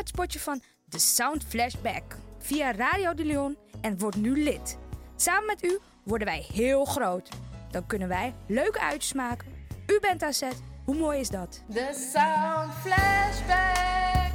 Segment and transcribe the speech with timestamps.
[0.00, 4.78] Het spotje van The Sound Flashback via Radio de Leon en word nu lid.
[5.16, 7.28] Samen met u worden wij heel groot.
[7.70, 9.46] Dan kunnen wij leuke uitjes maken.
[9.86, 10.62] U bent aan zet.
[10.84, 11.64] Hoe mooi is dat?
[11.72, 14.32] The Sound Flashback.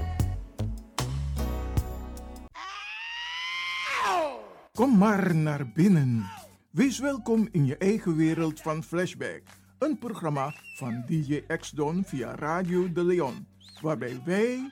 [4.74, 6.26] Kom maar naar binnen.
[6.72, 9.42] Wees welkom in je eigen wereld van Flashback.
[9.80, 13.48] Een programma van DJ X-Don via Radio de Leon.
[13.82, 14.72] Waarbij wij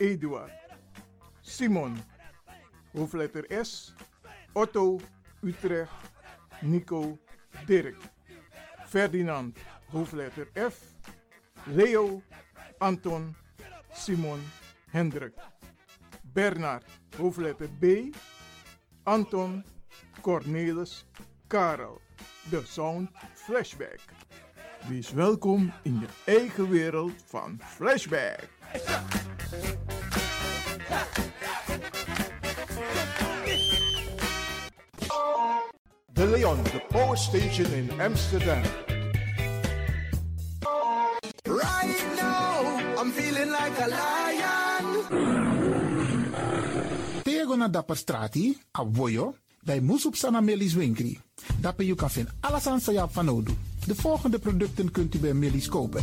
[0.00, 0.50] Eduard,
[1.42, 1.98] Simon,
[2.94, 3.94] hoofdletter S.
[4.54, 5.00] Otto,
[5.42, 5.92] Utrecht,
[6.62, 7.18] Nico,
[7.66, 7.96] Dirk.
[8.86, 9.56] Ferdinand,
[9.92, 10.74] hoofdletter F.
[11.66, 12.22] Leo,
[12.78, 13.34] Anton,
[13.92, 14.40] Simon,
[14.90, 15.34] Hendrik.
[16.32, 16.84] Bernard,
[17.16, 18.12] hoofdletter B.
[19.04, 19.64] Anton,
[20.22, 21.04] Cornelis,
[21.48, 22.00] Karel.
[22.50, 24.00] De Sound Flashback.
[24.88, 28.48] Wees welkom in je eigen wereld van Flashback.
[36.12, 38.62] De Leon, de power station in Amsterdam.
[41.42, 45.04] Right now, I'm feeling like a lion.
[47.22, 51.18] Tego na dapper strati, a voyo, bij Moesop Sana Melis Winkri.
[51.60, 53.44] Dapper you kan vinden alles aan sa van.
[53.86, 56.02] De volgende producten kunt u bij Melis kopen.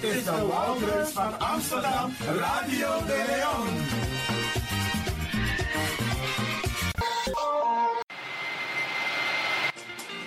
[0.00, 3.68] De Wouders van Amsterdam, Radio de Leon.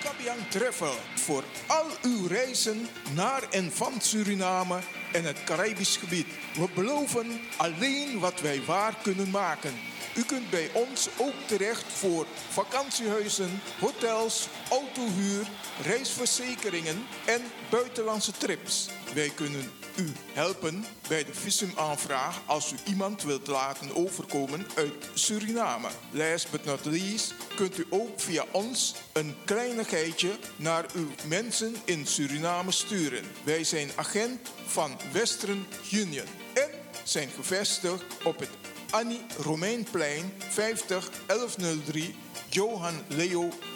[0.02, 4.78] Kabian Travel voor al uw reizen naar en van Suriname
[5.12, 6.26] en het Caribisch gebied.
[6.54, 7.26] We beloven
[7.56, 9.72] alleen wat wij waar kunnen maken.
[10.16, 15.46] U kunt bij ons ook terecht voor vakantiehuizen, hotels, autohuur,
[15.82, 18.88] reisverzekeringen en buitenlandse trips.
[19.14, 25.88] Wij kunnen u helpen bij de visumaanvraag als u iemand wilt laten overkomen uit Suriname.
[26.10, 32.06] Last but not least kunt u ook via ons een kleinigheidje naar uw mensen in
[32.06, 33.24] Suriname sturen.
[33.44, 36.70] Wij zijn agent van Western Union en
[37.04, 38.50] zijn gevestigd op het
[38.94, 42.14] Annie Romeinplein 50 1103
[42.52, 43.50] Johan Leo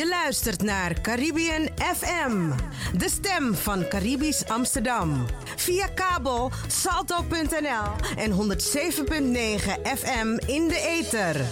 [0.00, 2.50] Je luistert naar Caribbean FM,
[2.98, 5.26] de stem van Caribisch Amsterdam.
[5.56, 8.36] Via kabel salto.nl en 107.9
[9.98, 11.46] FM in de ether.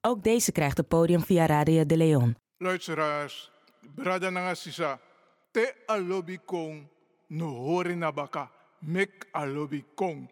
[0.00, 2.36] Ook deze krijgt het podium via Radio de Leon.
[2.58, 3.50] Luisteraars,
[3.94, 5.00] brada nangasisa,
[5.50, 6.88] te alobi kong,
[7.26, 10.30] no hori nabaka, mek alobi kong.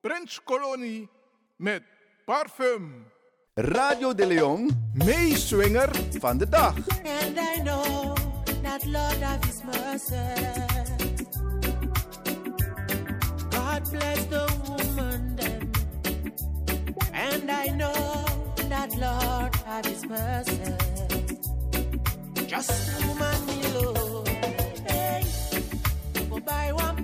[0.00, 1.08] Prins Kolonie
[1.56, 1.82] met
[2.24, 3.14] parfum.
[3.58, 6.74] Radio de Leon, Meeswinger van de dag.
[7.04, 8.14] And I know
[8.62, 10.14] that Lord His mercy.
[13.48, 15.72] God bless the woman them.
[17.12, 18.24] And I know
[18.68, 20.74] that Lord His mercy.
[22.46, 24.28] Just woman me love.
[24.86, 25.24] Hey,
[26.28, 26.95] go buy one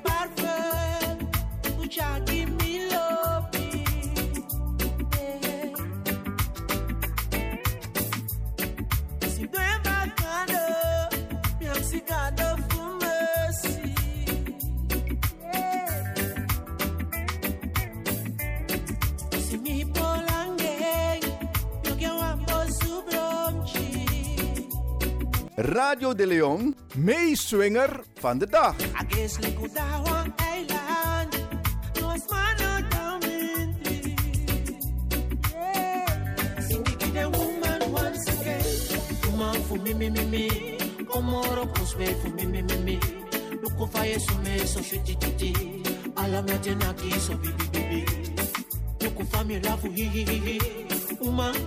[25.65, 28.75] Radio de Leon, Meeswinger van de dag.
[41.07, 42.31] Komoro kuswe for
[44.43, 45.83] me, so shiti titi.
[46.17, 47.73] Ala me tena ki so bibi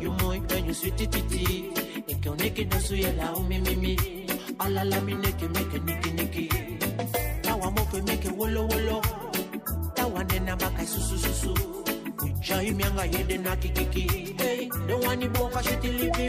[0.02, 1.85] you moy when you sweet titi.
[2.34, 3.96] niki niki nusu yela umi mimi
[4.60, 6.50] alala mi neke miki niki niki
[7.42, 9.02] tawa mope miki wolo wolo.
[9.96, 11.54] Tawa nena maka susu susu
[12.24, 16.28] ujai mianga yede na kikiki hey don't want boka shiti livi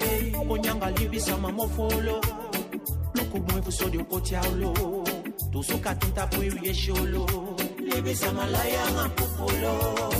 [0.00, 1.20] hey konyanga livi
[1.52, 2.20] mofolo
[3.14, 5.04] loko sodi ukoti aulo
[5.52, 7.26] tusuka tinta puiwi yesholo
[8.46, 10.13] layanga pupulo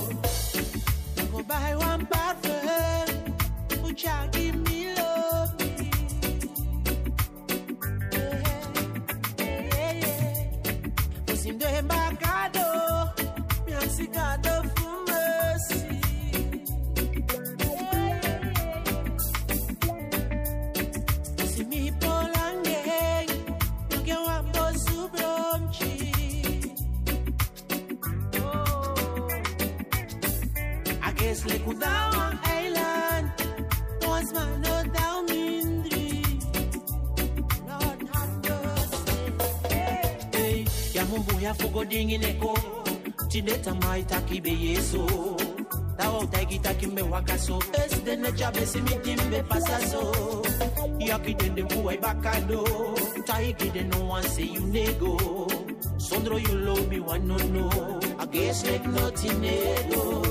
[31.35, 33.27] Guess like Udawa Island,
[34.07, 36.23] was my no down mindri.
[37.67, 39.19] Lord have mercy.
[40.39, 40.65] Hey,
[40.95, 42.55] ya mumbu ya fugo dingi neko,
[43.29, 45.07] chideta maita kibe yeso.
[45.99, 50.43] Tawa utaki taki mbe wakaso, es de ne chabe si mi timbe pasaso.
[50.99, 52.65] Yaki dende mbuwa ibakado,
[53.27, 55.17] taiki de no one say you nego.
[55.99, 60.24] Sondro you love me one no no, I guess like nothing nego.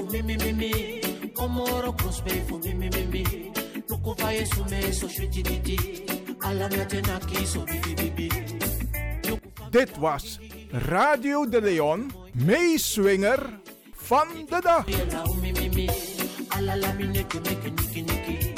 [0.00, 1.00] For me, me, me, me.
[1.34, 3.52] Komoro prosper for me, me, me, me.
[3.90, 5.76] Loko fa yesu me so shwiti didi.
[6.40, 8.28] Ala me atena ki so bibi bibi.
[9.70, 10.38] Dit was
[10.88, 13.60] Radio de Leon, Meeswinger
[14.08, 14.88] van de dag.
[14.88, 15.68] Ela me, me, me.
[15.68, 15.88] me.
[16.48, 18.49] Alala mi neke neke niki niki.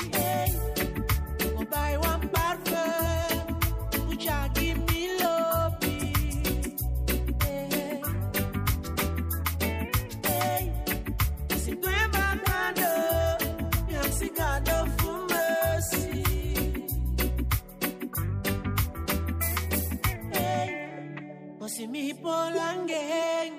[22.22, 23.54] Osi mi polangeng,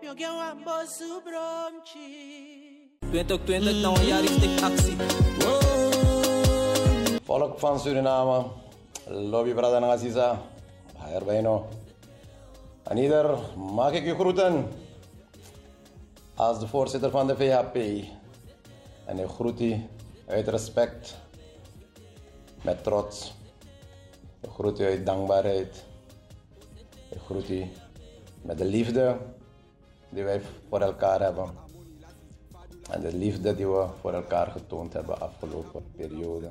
[0.00, 2.10] mi oge wambo subromchi.
[3.10, 4.96] 2020 nou een jaar richting actie.
[7.24, 8.44] Volk van Suriname,
[9.06, 10.42] lobby brada Nagaziza,
[10.96, 11.66] Herbeno.
[12.82, 14.68] En ieder mag ik u groeten
[16.34, 17.76] als de voorzitter van de VHP.
[19.04, 19.88] En ik groet u
[20.26, 21.16] uit respect,
[22.62, 23.32] met trots.
[24.40, 25.84] Ik groet u uit dankbaarheid.
[27.08, 27.70] Ik groet u
[28.42, 29.16] met de liefde
[30.08, 31.48] die wij voor elkaar hebben.
[32.90, 36.50] En de liefde die we voor elkaar getoond hebben de afgelopen periode.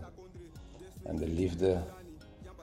[1.04, 1.78] En de liefde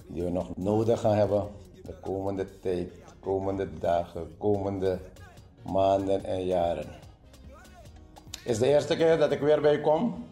[0.06, 1.48] die we nog nodig gaan hebben
[1.84, 4.98] de komende tijd, komende dagen, komende
[5.62, 6.86] maanden en jaren.
[8.38, 10.26] Het is de eerste keer dat ik weer bij kom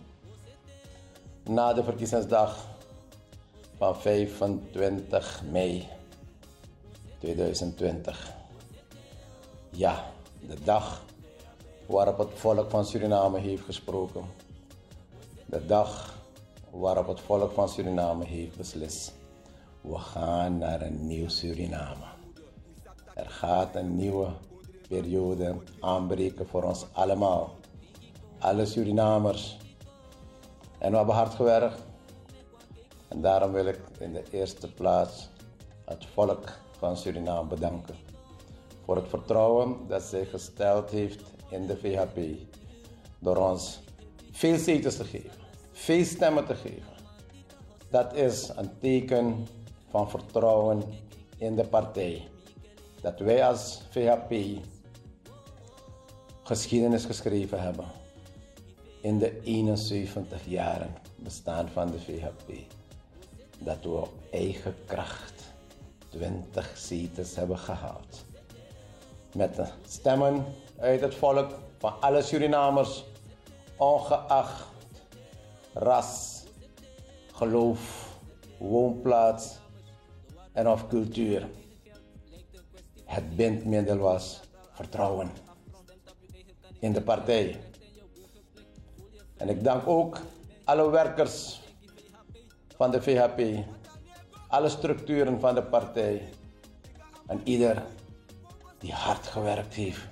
[1.45, 2.67] na de verkiezingsdag
[3.77, 5.89] van 25 mei
[7.19, 8.36] 2020.
[9.77, 10.05] Ja,
[10.41, 11.03] de dag
[11.87, 14.25] waarop het volk van Suriname heeft gesproken.
[15.47, 16.19] De dag
[16.71, 19.15] waarop het volk van Suriname heeft beslist.
[19.81, 22.05] We gaan naar een nieuw Suriname.
[23.15, 24.29] Er gaat een nieuwe
[24.89, 27.55] periode aanbreken voor ons allemaal.
[28.39, 29.57] Alle Surinamers.
[30.79, 31.83] En we hebben hard gewerkt.
[33.09, 35.29] En daarom wil ik in de eerste plaats
[35.85, 38.06] het volk van Suriname bedanken.
[38.87, 42.19] Voor het vertrouwen dat zij gesteld heeft in de VHP.
[43.19, 43.81] Door ons
[44.33, 45.31] veel zetels te geven,
[45.73, 46.95] veel stemmen te geven.
[47.91, 49.47] Dat is een teken
[49.89, 50.83] van vertrouwen
[51.39, 52.29] in de partij.
[53.01, 54.35] Dat wij als VHP
[56.43, 57.87] geschiedenis geschreven hebben.
[59.01, 62.53] In de 71 jaren bestaan van de VHP.
[63.59, 65.43] Dat we op eigen kracht
[66.09, 68.26] 20 zetels hebben gehaald.
[69.37, 70.45] Met de stemmen
[70.79, 73.05] uit het volk van alle Surinamers,
[73.77, 74.65] ongeacht
[75.73, 76.45] ras,
[77.33, 78.09] geloof,
[78.59, 79.59] woonplaats
[80.53, 81.49] en of cultuur.
[83.05, 84.41] Het bindmiddel was
[84.73, 85.31] vertrouwen
[86.79, 87.61] in de partij.
[89.37, 90.21] En ik dank ook
[90.65, 91.61] alle werkers
[92.77, 93.65] van de VHP,
[94.49, 96.23] alle structuren van de partij
[97.27, 97.83] en ieder
[98.79, 100.03] die hard gewerkt heeft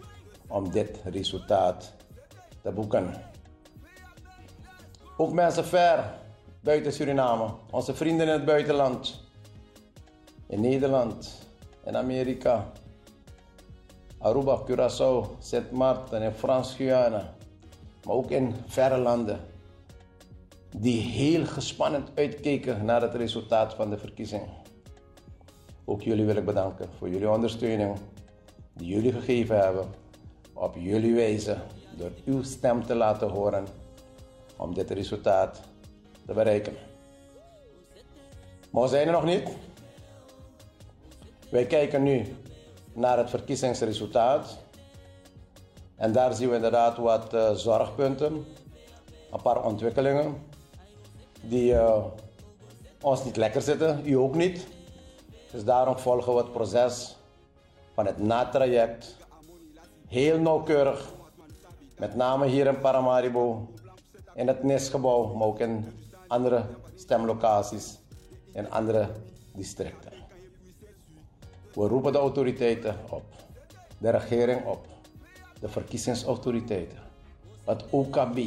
[0.47, 1.93] om dit resultaat
[2.63, 3.15] te boeken.
[5.17, 6.15] Ook mensen ver
[6.61, 9.23] buiten Suriname, onze vrienden in het buitenland,
[10.47, 11.49] in Nederland,
[11.85, 12.73] in Amerika,
[14.19, 17.35] Aruba, Curaçao, Sint Maarten en Frans-Guyana,
[18.05, 19.41] maar ook in verre landen,
[20.77, 24.43] die heel gespannen uitkeken naar het resultaat van de verkiezing.
[25.85, 27.99] Ook jullie wil ik bedanken voor jullie ondersteuning
[28.75, 29.87] die jullie gegeven hebben
[30.53, 31.57] op jullie wijze
[31.97, 33.67] door uw stem te laten horen
[34.57, 35.61] om dit resultaat
[36.27, 36.77] te bereiken.
[38.71, 39.49] Maar we zijn er nog niet.
[41.51, 42.37] Wij kijken nu
[42.93, 44.59] naar het verkiezingsresultaat.
[45.97, 48.45] En daar zien we inderdaad wat uh, zorgpunten,
[49.33, 50.43] een paar ontwikkelingen
[51.43, 52.05] die uh,
[53.01, 54.67] ons niet lekker zitten, u ook niet.
[55.53, 57.17] Dus daarom volgen we het proces
[57.95, 59.17] van het natraject
[60.07, 61.13] heel nauwkeurig.
[61.99, 63.69] Met name hier in Paramaribo,
[64.35, 65.85] in het NIS-gebouw, maar ook in
[66.27, 67.99] andere stemlocaties
[68.53, 69.09] in andere
[69.53, 70.13] districten.
[71.75, 73.23] We roepen de autoriteiten op,
[73.99, 74.87] de regering op,
[75.61, 76.99] de verkiezingsautoriteiten,
[77.65, 78.39] het OKB.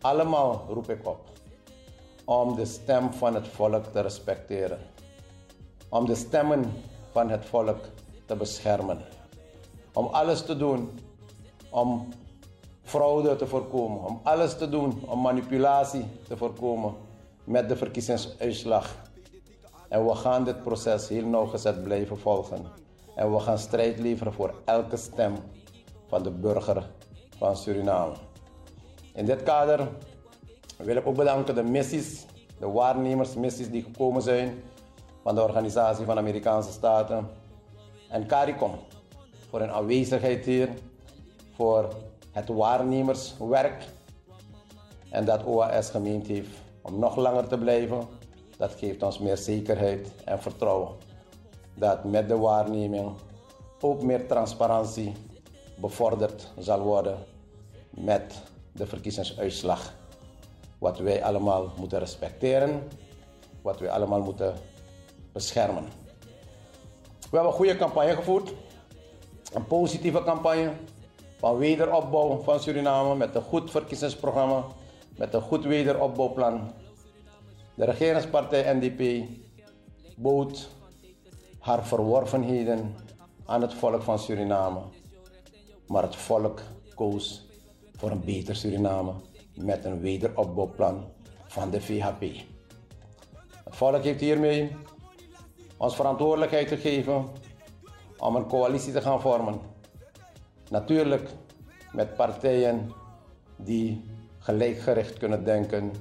[0.00, 1.20] Allemaal roep ik op
[2.24, 4.78] om de stem van het volk te respecteren.
[5.88, 6.72] Om de stemmen
[7.12, 7.84] van het volk
[8.26, 9.00] te beschermen.
[9.92, 10.98] Om alles te doen
[11.70, 12.08] om
[12.82, 14.04] fraude te voorkomen.
[14.04, 16.94] Om alles te doen om manipulatie te voorkomen
[17.44, 18.96] met de verkiezingsuitslag.
[19.88, 22.64] En we gaan dit proces heel nauwgezet blijven volgen.
[23.14, 25.34] En we gaan strijd leveren voor elke stem
[26.06, 26.90] van de burger
[27.38, 28.14] van Suriname.
[29.14, 29.88] In dit kader
[30.76, 32.26] wil ik ook bedanken de missies,
[32.58, 34.62] de waarnemersmissies die gekomen zijn
[35.22, 37.28] van de Organisatie van Amerikaanse Staten
[38.08, 38.72] en CARICOM
[39.50, 40.68] voor hun aanwezigheid hier,
[41.54, 41.94] voor
[42.32, 43.84] het waarnemerswerk
[45.10, 46.50] En dat OAS gemeend heeft
[46.82, 48.08] om nog langer te blijven,
[48.56, 50.88] dat geeft ons meer zekerheid en vertrouwen.
[51.74, 53.12] Dat met de waarneming
[53.80, 55.12] ook meer transparantie
[55.76, 57.18] bevorderd zal worden
[57.90, 59.94] met de verkiezingsuitslag.
[60.78, 62.88] Wat wij allemaal moeten respecteren,
[63.62, 64.54] wat wij allemaal moeten
[65.32, 66.05] beschermen.
[67.30, 68.52] We hebben een goede campagne gevoerd,
[69.52, 70.72] een positieve campagne
[71.38, 74.64] van wederopbouw van Suriname met een goed verkiezingsprogramma,
[75.16, 76.72] met een goed wederopbouwplan.
[77.74, 79.28] De regeringspartij NDP
[80.16, 80.68] bood
[81.58, 82.94] haar verworvenheden
[83.46, 84.80] aan het volk van Suriname.
[85.86, 86.60] Maar het volk
[86.94, 87.46] koos
[87.96, 89.12] voor een beter Suriname
[89.54, 91.04] met een wederopbouwplan
[91.46, 92.20] van de VHP.
[93.64, 94.76] Het volk heeft hiermee
[95.76, 97.24] ons verantwoordelijkheid gegeven
[98.18, 99.60] om een coalitie te gaan vormen.
[100.70, 101.30] Natuurlijk
[101.92, 102.92] met partijen
[103.56, 104.04] die
[104.38, 105.92] gelijkgericht kunnen denken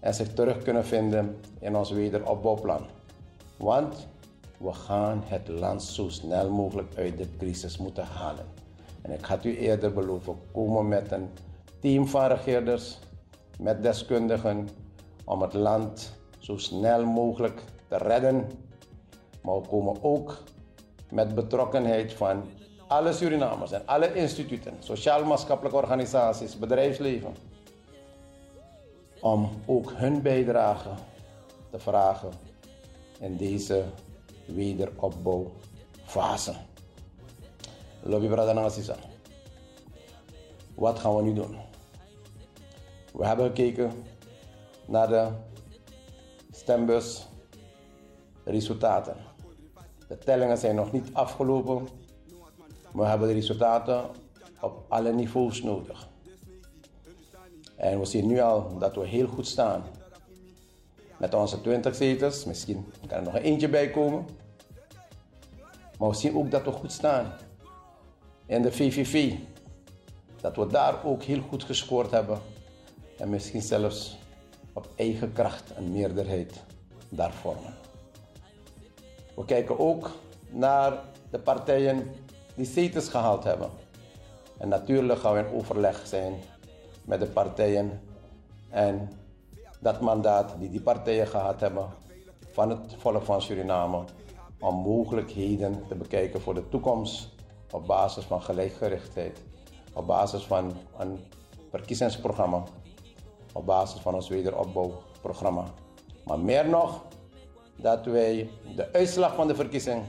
[0.00, 2.86] en zich terug kunnen vinden in ons wederopbouwplan.
[3.56, 4.06] Want
[4.58, 8.46] we gaan het land zo snel mogelijk uit de crisis moeten halen.
[9.02, 11.28] En ik had u eerder beloofd, we komen met een
[11.78, 12.98] team van regeerders,
[13.58, 14.68] met deskundigen,
[15.24, 18.46] om het land zo snel mogelijk te redden.
[19.42, 20.42] Maar we komen ook
[21.10, 22.42] met betrokkenheid van
[22.88, 27.34] alle Surinamers en alle instituten, sociaal-maatschappelijke organisaties, bedrijfsleven,
[29.20, 30.90] om ook hun bijdrage
[31.70, 32.30] te vragen
[33.20, 33.84] in deze
[34.46, 36.54] wederopbouwfase.
[38.02, 38.96] Lobby Brother Nassisa.
[40.74, 41.56] Wat gaan we nu doen?
[43.12, 43.92] We hebben gekeken
[44.86, 45.28] naar de
[46.50, 49.27] stembusresultaten.
[50.08, 51.88] De tellingen zijn nog niet afgelopen,
[52.92, 54.04] we hebben de resultaten
[54.60, 56.08] op alle niveaus nodig.
[57.76, 59.82] En we zien nu al dat we heel goed staan.
[61.16, 64.26] Met onze 20 zetels, misschien kan er nog een eentje bij komen.
[65.98, 67.32] Maar we zien ook dat we goed staan
[68.46, 69.34] in de VVV.
[70.40, 72.38] Dat we daar ook heel goed gescoord hebben.
[73.18, 74.18] En misschien zelfs
[74.72, 76.62] op eigen kracht een meerderheid
[77.08, 77.77] daar vormen.
[79.38, 80.10] We kijken ook
[80.48, 80.92] naar
[81.30, 82.14] de partijen
[82.54, 83.70] die zetels gehaald hebben.
[84.56, 86.34] En natuurlijk gaan we in overleg zijn
[87.04, 88.00] met de partijen
[88.70, 89.10] en
[89.80, 91.86] dat mandaat die die partijen gehad hebben
[92.52, 94.04] van het volk van Suriname
[94.60, 97.28] om mogelijkheden te bekijken voor de toekomst
[97.70, 99.42] op basis van gelijkgerichtheid,
[99.92, 101.18] op basis van een
[101.70, 102.62] verkiezingsprogramma,
[103.52, 105.64] op basis van ons wederopbouwprogramma.
[106.24, 107.02] Maar meer nog,
[107.80, 110.02] dat wij de uitslag van de verkiezing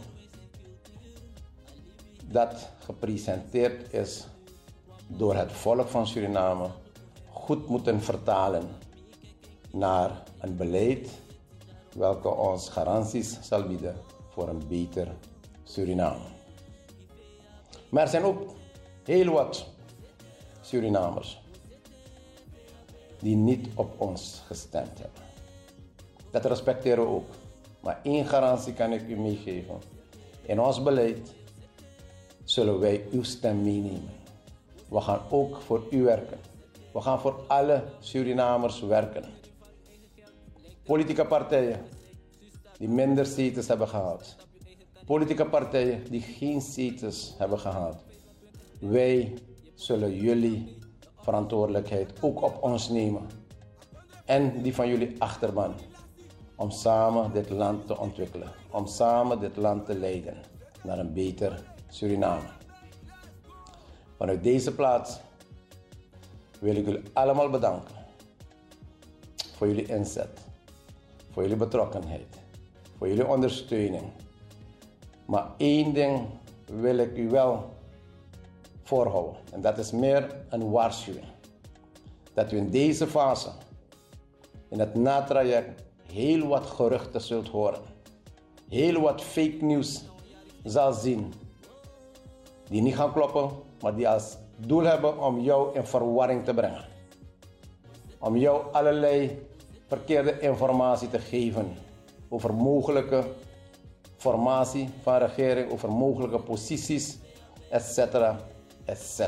[2.25, 4.27] dat gepresenteerd is
[5.07, 6.67] door het volk van Suriname
[7.31, 8.69] goed moeten vertalen
[9.71, 11.09] naar een beleid
[11.95, 13.95] welke ons garanties zal bieden
[14.29, 15.07] voor een beter
[15.63, 16.25] Suriname.
[17.89, 18.53] Maar er zijn ook
[19.03, 19.65] heel wat
[20.61, 21.41] Surinamers
[23.19, 25.21] die niet op ons gestemd hebben.
[26.31, 27.27] Dat respecteren we ook.
[27.79, 29.75] Maar één garantie kan ik u meegeven.
[30.41, 31.33] In ons beleid
[32.43, 34.09] zullen wij uw stem meenemen.
[34.89, 36.37] We gaan ook voor u werken.
[36.93, 39.23] We gaan voor alle Surinamers werken.
[40.83, 41.85] Politieke partijen
[42.77, 44.35] die minder zetels hebben gehad.
[45.05, 48.03] Politieke partijen die geen zetels hebben gehad.
[48.79, 49.33] Wij
[49.75, 50.77] zullen jullie
[51.21, 53.27] verantwoordelijkheid ook op ons nemen.
[54.25, 55.73] En die van jullie achterban.
[56.59, 58.51] Om samen dit land te ontwikkelen.
[58.71, 60.37] Om samen dit land te leiden
[60.83, 62.47] naar een beter Suriname.
[64.17, 65.19] Vanuit deze plaats
[66.59, 67.95] wil ik jullie allemaal bedanken
[69.55, 70.39] voor jullie inzet,
[71.31, 72.37] voor jullie betrokkenheid,
[72.97, 74.11] voor jullie ondersteuning.
[75.25, 76.27] Maar één ding
[76.65, 77.69] wil ik u wel
[78.83, 81.27] voorhouden en dat is meer een waarschuwing.
[82.33, 83.49] Dat u in deze fase,
[84.69, 87.81] in het natraject, heel wat geruchten zult horen.
[88.69, 90.03] Heel wat fake news
[90.63, 91.33] zal zien
[92.69, 93.49] die niet gaan kloppen,
[93.81, 96.85] maar die als doel hebben om jou in verwarring te brengen.
[98.19, 99.47] Om jou allerlei
[99.87, 101.77] verkeerde informatie te geven
[102.29, 103.23] over mogelijke
[104.17, 107.17] formatie van regering, over mogelijke posities,
[107.69, 107.97] etc.
[108.85, 109.19] etc.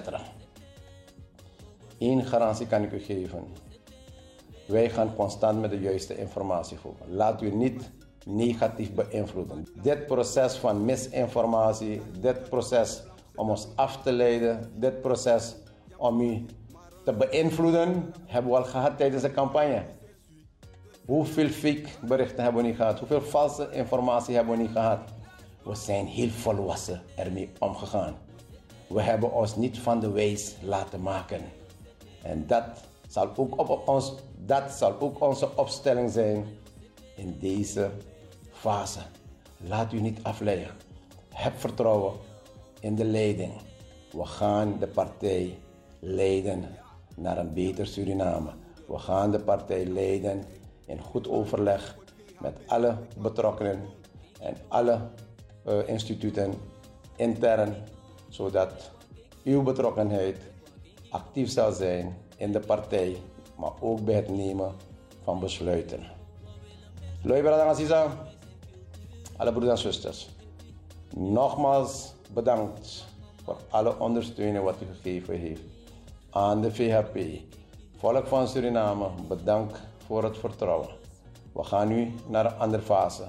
[1.99, 3.70] Eén garantie kan ik u geven.
[4.71, 7.13] Wij gaan constant met de juiste informatie volgen.
[7.13, 7.91] Laat u niet
[8.25, 9.67] negatief beïnvloeden.
[9.81, 13.03] Dit proces van misinformatie, dit proces
[13.35, 15.55] om ons af te leiden, dit proces
[15.97, 16.45] om u
[17.05, 19.85] te beïnvloeden hebben we al gehad tijdens de campagne.
[21.05, 22.99] Hoeveel fake berichten hebben we niet gehad?
[22.99, 24.99] Hoeveel valse informatie hebben we niet gehad?
[25.63, 28.15] We zijn heel volwassen ermee omgegaan.
[28.87, 31.41] We hebben ons niet van de wijs laten maken.
[32.23, 32.63] En dat
[33.07, 34.13] zal ook, op ons,
[34.45, 36.45] dat zal ook onze opstelling zijn
[37.15, 37.91] in deze
[38.51, 38.99] fase.
[39.57, 40.71] Laat u niet afleiden.
[41.29, 42.13] Heb vertrouwen
[42.79, 43.53] in de leiding.
[44.11, 45.57] We gaan de partij
[45.99, 46.63] leiden
[47.15, 48.49] naar een beter Suriname.
[48.87, 50.43] We gaan de partij leiden
[50.85, 51.97] in goed overleg
[52.39, 53.79] met alle betrokkenen
[54.39, 54.99] en alle
[55.67, 56.53] uh, instituten
[57.15, 57.75] intern,
[58.29, 58.91] zodat
[59.43, 60.37] uw betrokkenheid
[61.09, 63.17] actief zal zijn in de partij,
[63.61, 64.71] maar ook bij het nemen
[65.23, 66.03] van besluiten.
[67.23, 68.07] Luisteraars Aziza,
[69.37, 70.29] alle broeders en zusters,
[71.15, 73.05] nogmaals bedankt
[73.43, 75.61] voor alle ondersteuning wat u gegeven heeft
[76.29, 77.17] aan de VHP.
[77.97, 80.89] Volk van Suriname, bedankt voor het vertrouwen.
[81.51, 83.23] We gaan nu naar een andere fase.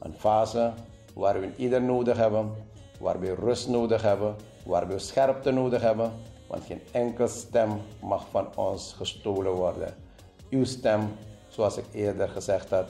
[0.00, 0.72] Een fase
[1.14, 2.52] waar we ieder nodig hebben,
[3.00, 6.12] waar we rust nodig hebben, waar we scherpte nodig hebben,
[6.52, 9.94] want geen enkel stem mag van ons gestolen worden.
[10.50, 11.16] Uw stem,
[11.48, 12.88] zoals ik eerder gezegd had,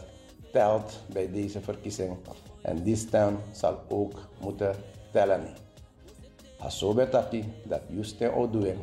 [0.53, 2.17] telt bij deze verkiezing
[2.63, 4.75] en die stem zal ook moeten
[5.13, 5.55] tellen.
[6.59, 8.79] Aso betaki dat Justin o doing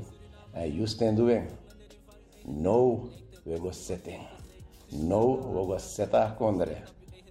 [0.51, 1.49] en Justin doing.
[2.45, 3.09] No,
[3.43, 4.27] we go setting.
[4.89, 6.77] No, we go setta kondre.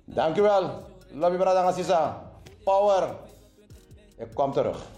[0.05, 0.71] Dankjewel.
[1.13, 2.33] Lobby brada Assisa.
[2.65, 3.17] Power.
[4.17, 4.98] Ik kom terug.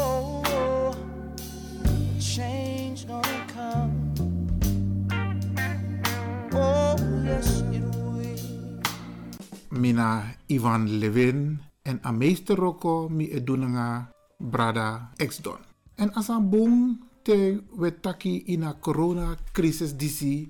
[9.81, 15.57] Mina Ivan Levin en a meester Rocco mi edunanga brada ex-don.
[15.95, 20.49] En as een boom te wetaki in a corona crisis disi,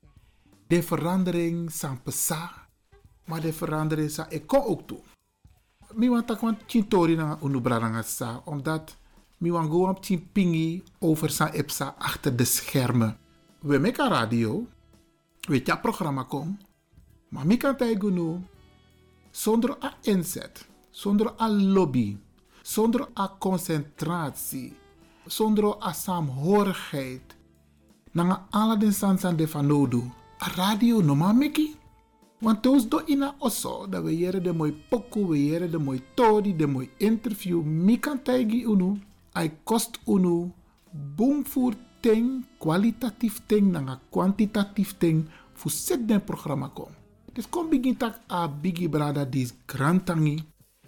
[0.67, 2.67] de verandering san pesa,
[3.25, 4.99] maar de verandering sa eko ook toe.
[5.95, 7.61] Mi want tak want chintori na unu
[8.03, 8.97] sa, omdat
[9.37, 13.17] mi want go op chin pingi over sa epsa achter de schermen.
[13.61, 14.67] We meka radio,
[15.47, 16.57] we tja programma kom,
[17.29, 18.41] maar mi kan tijgunu
[19.31, 22.17] zonder a inzet, zonder a lobby,
[22.61, 24.73] zonder a concentratie,
[25.25, 27.35] zonder a saamhorigheid.
[28.11, 31.75] Nanga ala den sansan de fanodu, a radio no ma meki.
[32.41, 36.67] Want toos do ina oso, dat we de mooi poku, we de mooi tori, de
[36.67, 38.99] mooi interview, mi kan taigi unu,
[39.33, 40.51] ai kost unu,
[40.91, 45.29] boomvoer ting, kwalitatief ting, nanga kwantitatief ting,
[45.67, 47.00] set den programma kom.
[47.33, 50.43] Dus kom begin tak a bigi brada dis grantangi,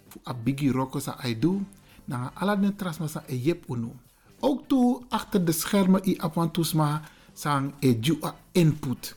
[0.08, 1.60] fu a bigi roko sa ai do,
[2.04, 3.92] nanga ala den trasma e yep unu.
[4.40, 7.02] Ook toe achter de schermen i apantusma
[7.32, 9.16] sang e ju a input.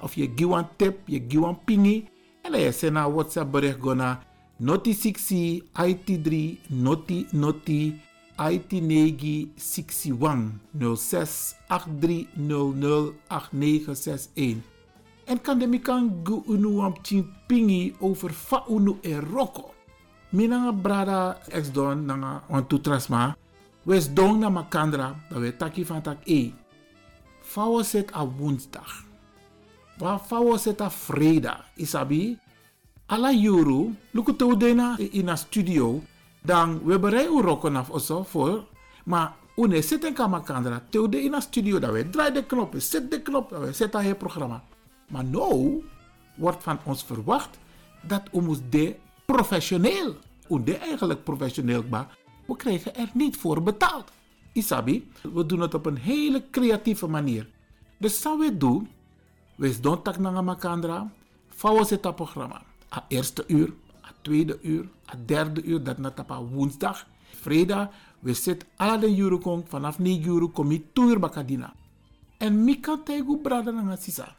[0.00, 2.08] of je giwan tip, je giwan pingi.
[2.42, 8.00] En je een WhatsApp bericht go naar Noti 6 IT3 Noti Noti
[8.36, 10.60] IT Negi 61
[10.96, 14.62] 06 8300 8961.
[15.24, 16.42] En kan de mikan gu
[17.46, 19.74] pingi over fa unu e roko.
[20.30, 23.36] Minanga brada ex don nanga on trasma.
[23.82, 25.14] Wes don na makandra.
[25.28, 26.52] Dat we taki van tak e.
[27.42, 29.07] Fawo set a woensdag.
[29.98, 31.64] Wa fawo set a vreda.
[31.76, 32.38] Isabi.
[33.06, 33.94] Alla juru.
[34.12, 36.02] Luku to dena in a studio.
[36.42, 38.64] Dan we berei u rokken af oso voor.
[39.04, 40.82] Maar une zit in kamakandra.
[40.90, 41.78] Te de in a studio.
[41.78, 42.74] Dat we draai de knop.
[42.76, 43.50] Zet de knop.
[43.50, 44.62] Dat we zetten het programma.
[45.08, 45.84] Maar nou
[46.36, 47.58] wordt van ons verwacht
[48.02, 50.14] dat we moest de professioneel,
[50.48, 54.10] de eigenlijk professioneel, maar we krijgen er niet voor betaald.
[54.52, 57.48] Isabi, we doen het op een hele creatieve manier.
[57.98, 58.88] Dus zou we doen,
[59.58, 61.10] we doen tak na makandra,
[61.48, 62.62] vouwen zit dat programma.
[62.94, 68.34] A eerste uur, a tweede uur, a derde uur, dat na tapa woensdag, vrijdag, we
[68.34, 71.72] zitten alle de uur vanaf 9 uur kom je toer bakadina.
[72.38, 74.36] En mi kan tegen brada na sisa.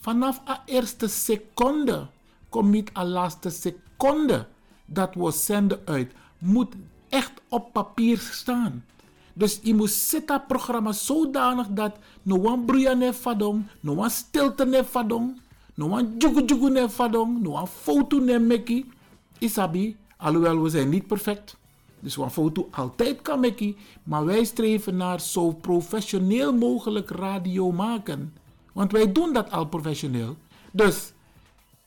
[0.00, 2.08] Vanaf a eerste seconde,
[2.48, 4.46] kom niet a laatste seconde
[4.86, 6.74] dat we zenden uit, moet
[7.08, 8.84] echt op papier staan.
[9.32, 14.64] Dus je moet zitten programma zodanig dat no one bruya ne fadong, no one stilte
[14.64, 15.40] ne fadong,
[15.74, 18.90] no one jugu jugu ne fadong, no one foto ne meki.
[19.38, 21.56] Isabi, alhoewel we zijn niet perfect.
[22.00, 28.34] Dus een foto altijd kan meki, maar wij streven naar zo professioneel mogelijk radio maken.
[28.72, 30.36] Want wij doen dat al professioneel.
[30.72, 31.12] Dus,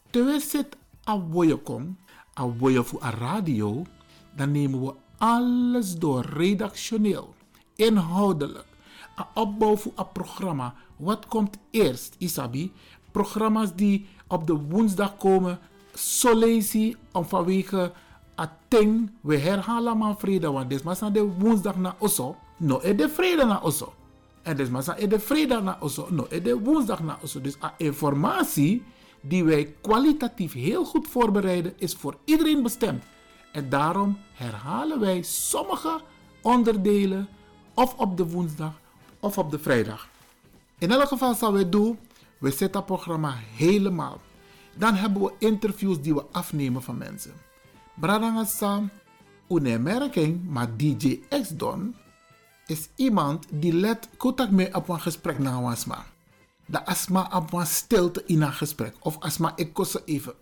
[0.10, 0.78] terwijl zit
[1.64, 1.98] kom,
[2.34, 3.84] aan woje voor een radio,
[4.36, 7.34] dan nemen we alles door redactioneel,
[7.76, 8.66] inhoudelijk,
[9.16, 10.74] een opbouw voor een programma.
[10.98, 12.72] Wat komt eerst, Isabi?
[13.12, 15.60] Programma's die op de woensdag komen,
[15.94, 17.92] solezi om vanwege
[18.36, 22.98] een ding, we herhalen maar vrede, want dit is de woensdag na osso, no is
[22.98, 23.94] de vrede na osso.
[24.42, 27.42] En dus is de vrijdag na osso, no is de woensdag na osso.
[27.42, 28.84] Dus a informatie
[29.22, 33.04] die wij kwalitatief heel goed voorbereiden, is voor iedereen bestemd.
[33.54, 36.02] En daarom herhalen wij sommige
[36.42, 37.28] onderdelen
[37.74, 38.74] of op de woensdag
[39.20, 40.08] of op de vrijdag.
[40.78, 42.00] In elk geval zal wij doen,
[42.38, 44.22] we zetten het programma helemaal.
[44.76, 47.34] Dan hebben we interviews die we afnemen van mensen.
[47.94, 48.82] Bradangasa,
[49.48, 51.96] een merking, maar DJ X Don
[52.66, 56.06] is iemand die let kotak mee op een gesprek na asma.
[56.66, 58.96] De asma op een stilte in een gesprek.
[59.00, 60.34] Of asma ik kost even.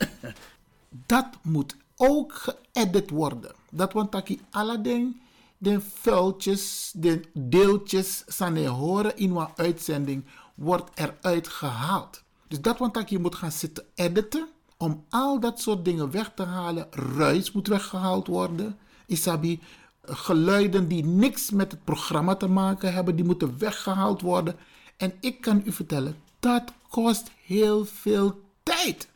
[1.06, 3.54] dat moet ook geëdit worden.
[3.70, 5.20] Dat want taki alle ding,
[5.58, 12.22] de vuiltjes, de deeltjes, zijn horen in een uitzending, wordt eruit gehaald.
[12.48, 16.32] Dus dat want taki je moet gaan zitten editen om al dat soort dingen weg
[16.34, 16.86] te halen.
[16.90, 18.78] Ruis moet weggehaald worden.
[19.06, 19.60] Isabi,
[20.02, 24.56] geluiden die niks met het programma te maken hebben, die moeten weggehaald worden.
[24.96, 29.08] En ik kan u vertellen, dat kost heel veel tijd.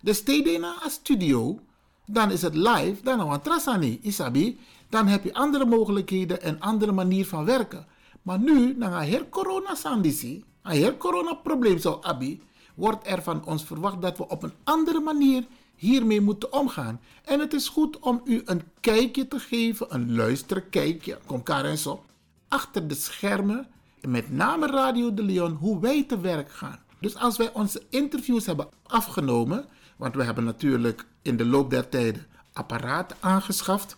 [0.00, 1.60] Dus steden een studio,
[2.06, 4.58] dan is het live, dan een trasani, isabi.
[4.88, 7.86] Dan heb je andere mogelijkheden en andere manier van werken.
[8.22, 12.42] Maar nu, na een heel corona sandisi, een heel corona probleem zou abi,
[12.74, 15.44] wordt er van ons verwacht dat we op een andere manier
[15.76, 17.00] hiermee moeten omgaan.
[17.24, 22.04] En het is goed om u een kijkje te geven, een luisterkijkje, kom en zo,
[22.48, 23.66] achter de schermen,
[24.00, 26.78] met name Radio de Leon, hoe wij te werk gaan.
[27.00, 29.66] Dus als wij onze interviews hebben afgenomen,
[29.96, 33.96] want we hebben natuurlijk in de loop der tijden apparaten aangeschaft.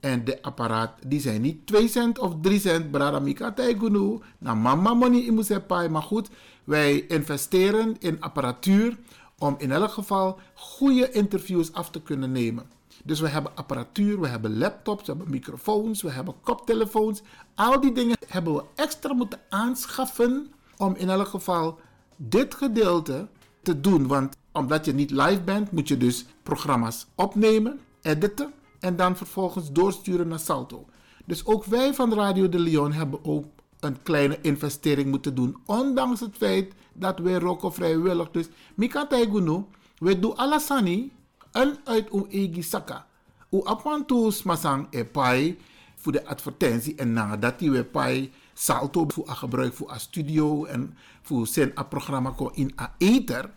[0.00, 4.94] En de apparaat, die zijn niet 2 cent of 3 cent, bradamika taigunu, na mama
[4.94, 5.44] money.
[5.90, 6.28] Maar goed,
[6.64, 8.96] wij investeren in apparatuur
[9.38, 12.64] om in elk geval goede interviews af te kunnen nemen.
[13.04, 17.22] Dus we hebben apparatuur, we hebben laptops, we hebben microfoons, we hebben koptelefoons.
[17.54, 21.78] Al die dingen hebben we extra moeten aanschaffen om in elk geval
[22.16, 23.28] dit gedeelte
[23.62, 24.06] te doen.
[24.06, 29.72] Want omdat je niet live bent, moet je dus programma's opnemen, editen en dan vervolgens
[29.72, 30.86] doorsturen naar Salto.
[31.24, 33.44] Dus ook wij van Radio de Leon hebben ook
[33.80, 35.56] een kleine investering moeten doen.
[35.66, 38.30] Ondanks het feit dat wij roken vrijwillig.
[38.30, 41.12] Dus Mika Taiguno, we doen alasani
[41.52, 42.26] en uit uw
[42.62, 43.06] saka.
[43.50, 45.58] U apwantus masang e pai
[45.96, 50.96] voor de advertentie en nadat die we pai salto voor gebruik voor a studio en
[51.22, 53.50] voor zijn programma in a ether.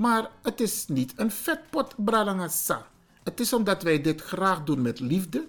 [0.00, 2.86] Maar het is niet een vetpot bralangasa.
[3.22, 5.46] Het is omdat wij dit graag doen met liefde.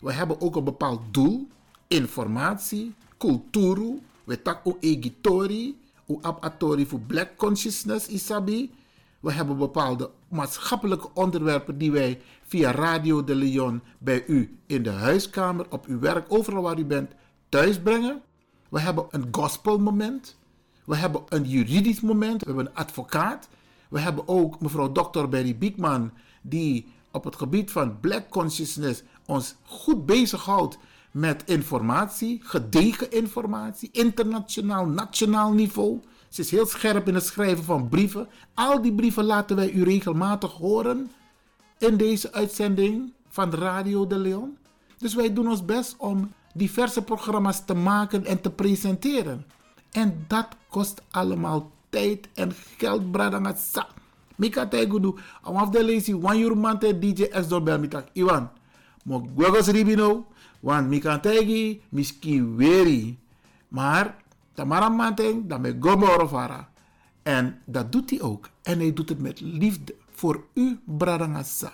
[0.00, 1.48] We hebben ook een bepaald doel,
[1.86, 8.70] informatie, cultuur, we tak egitori, o abatori voor black consciousness isabi.
[9.20, 14.90] We hebben bepaalde maatschappelijke onderwerpen die wij via Radio de Leon bij u in de
[14.90, 17.12] huiskamer, op uw werk, overal waar u bent,
[17.48, 18.22] thuis brengen.
[18.68, 20.36] We hebben een gospelmoment.
[20.84, 22.40] We hebben een juridisch moment.
[22.40, 23.48] We hebben een advocaat.
[23.88, 25.28] We hebben ook mevrouw Dr.
[25.28, 26.10] Berry Biekman
[26.42, 30.78] die op het gebied van black consciousness ons goed bezighoudt
[31.10, 36.00] met informatie, gedegen informatie, internationaal, nationaal niveau.
[36.28, 38.28] Ze is heel scherp in het schrijven van brieven.
[38.54, 41.10] Al die brieven laten wij u regelmatig horen
[41.78, 44.56] in deze uitzending van Radio de Leon.
[44.98, 49.46] Dus wij doen ons best om diverse programma's te maken en te presenteren.
[49.90, 53.86] En dat kost allemaal tijd en geld, bradangatsa.
[54.36, 58.08] Mika tegudu, awaf de lazy, one euro mante DJ S door bel mitak.
[58.12, 58.50] Iwan,
[59.04, 60.26] mo gwegos ribino,
[60.60, 63.18] want mika tegi, miski weri.
[63.68, 64.14] Maar,
[64.54, 66.68] tamara manteng, dan me gomo vara.
[67.22, 68.48] En dat doet hij ook.
[68.62, 71.72] En hij doet het met liefde voor u, bradangasa.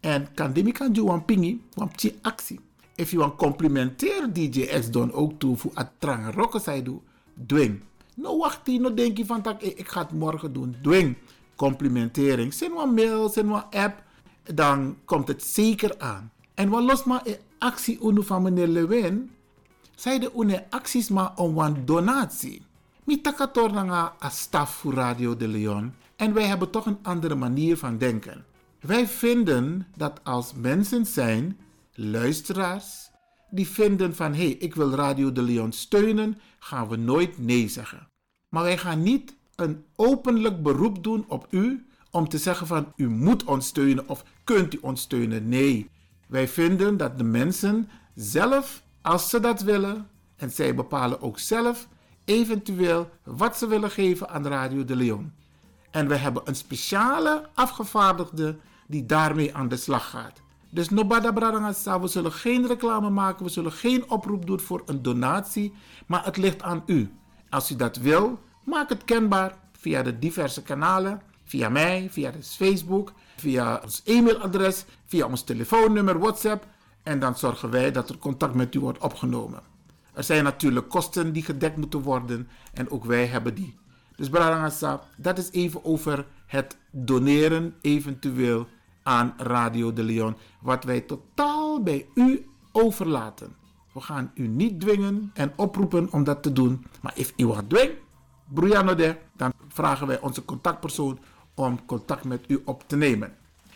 [0.00, 2.60] En kan demi kan ju wan pingi, wan pti actie.
[2.94, 7.02] If you wan complimenteer DJ X Don ook toe voor het trange rokken zij doet,
[7.46, 7.80] dwing.
[8.16, 10.76] No wacht no denk je van tak, eh, ik ga het morgen doen.
[10.82, 11.16] Dwing.
[11.56, 12.54] Complimentering.
[12.54, 14.02] Zend een mail, zend een app.
[14.54, 16.32] Dan komt het zeker aan.
[16.54, 19.30] En wat los maar een actie unu van meneer Lewin.
[19.94, 22.62] Zij de une acties maar om een donatie.
[23.04, 23.76] Mi takator
[24.24, 25.94] a staf voor Radio de Leon.
[26.16, 28.44] En wij hebben toch een andere manier van denken.
[28.80, 31.58] Wij vinden dat als mensen zijn,
[31.94, 33.05] luisteraars,
[33.56, 37.68] die vinden van hé, hey, ik wil Radio de Leon steunen, gaan we nooit nee
[37.68, 38.08] zeggen.
[38.48, 43.08] Maar wij gaan niet een openlijk beroep doen op u om te zeggen van u
[43.08, 45.48] moet ons steunen of kunt u ons steunen.
[45.48, 45.90] Nee,
[46.26, 51.88] wij vinden dat de mensen zelf, als ze dat willen, en zij bepalen ook zelf
[52.24, 55.32] eventueel wat ze willen geven aan Radio de Leon.
[55.90, 60.42] En we hebben een speciale afgevaardigde die daarmee aan de slag gaat.
[60.76, 65.02] Dus Nobada Bradangasa, we zullen geen reclame maken, we zullen geen oproep doen voor een
[65.02, 65.72] donatie,
[66.06, 67.12] maar het ligt aan u.
[67.50, 73.12] Als u dat wil, maak het kenbaar via de diverse kanalen, via mij, via Facebook,
[73.36, 76.66] via ons e-mailadres, via ons telefoonnummer, WhatsApp.
[77.02, 79.60] En dan zorgen wij dat er contact met u wordt opgenomen.
[80.12, 83.74] Er zijn natuurlijk kosten die gedekt moeten worden en ook wij hebben die.
[84.16, 88.66] Dus Bradangasa, dat is even over het doneren eventueel
[89.06, 93.56] aan Radio de Leon, wat wij totaal bij u overlaten.
[93.92, 96.86] We gaan u niet dwingen en oproepen om dat te doen.
[97.02, 97.96] Maar als u wat dwingt,
[98.96, 101.18] de, dan vragen wij onze contactpersoon
[101.54, 103.34] om contact met u op te nemen.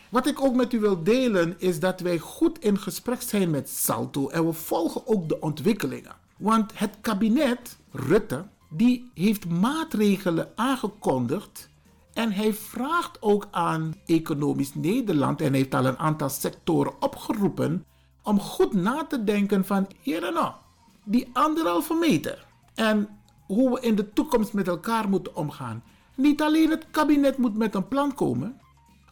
[0.09, 3.69] Wat ik ook met u wil delen is dat wij goed in gesprek zijn met
[3.69, 6.15] Salto en we volgen ook de ontwikkelingen.
[6.37, 11.70] Want het kabinet Rutte die heeft maatregelen aangekondigd
[12.21, 17.85] en hij vraagt ook aan Economisch Nederland en heeft al een aantal sectoren opgeroepen
[18.23, 20.53] om goed na te denken van hier en nou,
[21.05, 22.47] die anderhalve meter.
[22.75, 23.09] En
[23.47, 25.83] hoe we in de toekomst met elkaar moeten omgaan.
[26.15, 28.61] Niet alleen het kabinet moet met een plan komen,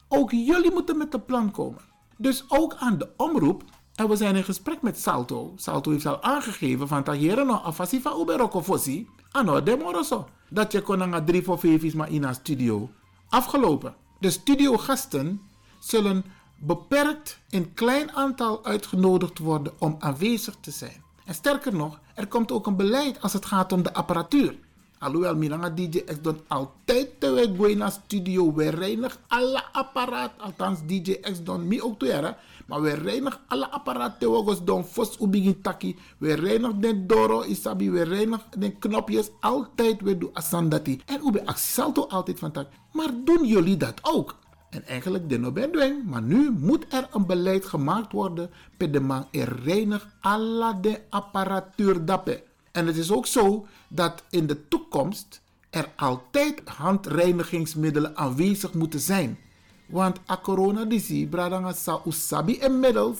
[0.08, 1.80] ook jullie moeten met een plan komen.
[2.16, 3.64] Dus ook aan de omroep.
[3.94, 5.52] En we zijn in gesprek met Salto.
[5.56, 9.08] Salto heeft al aangegeven van dat hier no afasi van uberoko fossi.
[9.30, 10.28] Ano demoroso.
[10.50, 12.90] Dat je kon naar drie voor vijf maar in een studio.
[13.28, 13.94] Afgelopen.
[14.20, 15.40] De studiogasten
[15.78, 16.24] zullen
[16.58, 21.02] beperkt in klein aantal uitgenodigd worden om aanwezig te zijn.
[21.24, 24.58] En sterker nog, er komt ook een beleid als het gaat om de apparatuur.
[24.98, 28.54] Alhoewel Milanga DJ X dan altijd te we naar studio.
[28.54, 30.32] We reinigen alle apparaat.
[30.38, 32.34] Althans DJ X dan mi ook te
[32.66, 35.96] Maar we reinigen alle apparaat te we dan fos ubigin taki.
[36.18, 37.90] We reinigen de doro isabi.
[37.90, 39.30] We reinigen de knopjes.
[39.40, 41.00] Altijd we doen asandati.
[41.06, 42.66] En ube salto altijd van tak.
[42.92, 44.36] Maar doen jullie dat ook?
[44.70, 46.04] En eigenlijk de bedwing.
[46.04, 48.50] Maar nu moet er een beleid gemaakt worden.
[48.76, 52.47] Per de man er reinig alle de apparatuur dappen.
[52.78, 59.38] En het is ook zo dat in de toekomst er altijd handreinigingsmiddelen aanwezig moeten zijn.
[59.86, 63.18] Want a corona disi, bradanga sa inmiddels,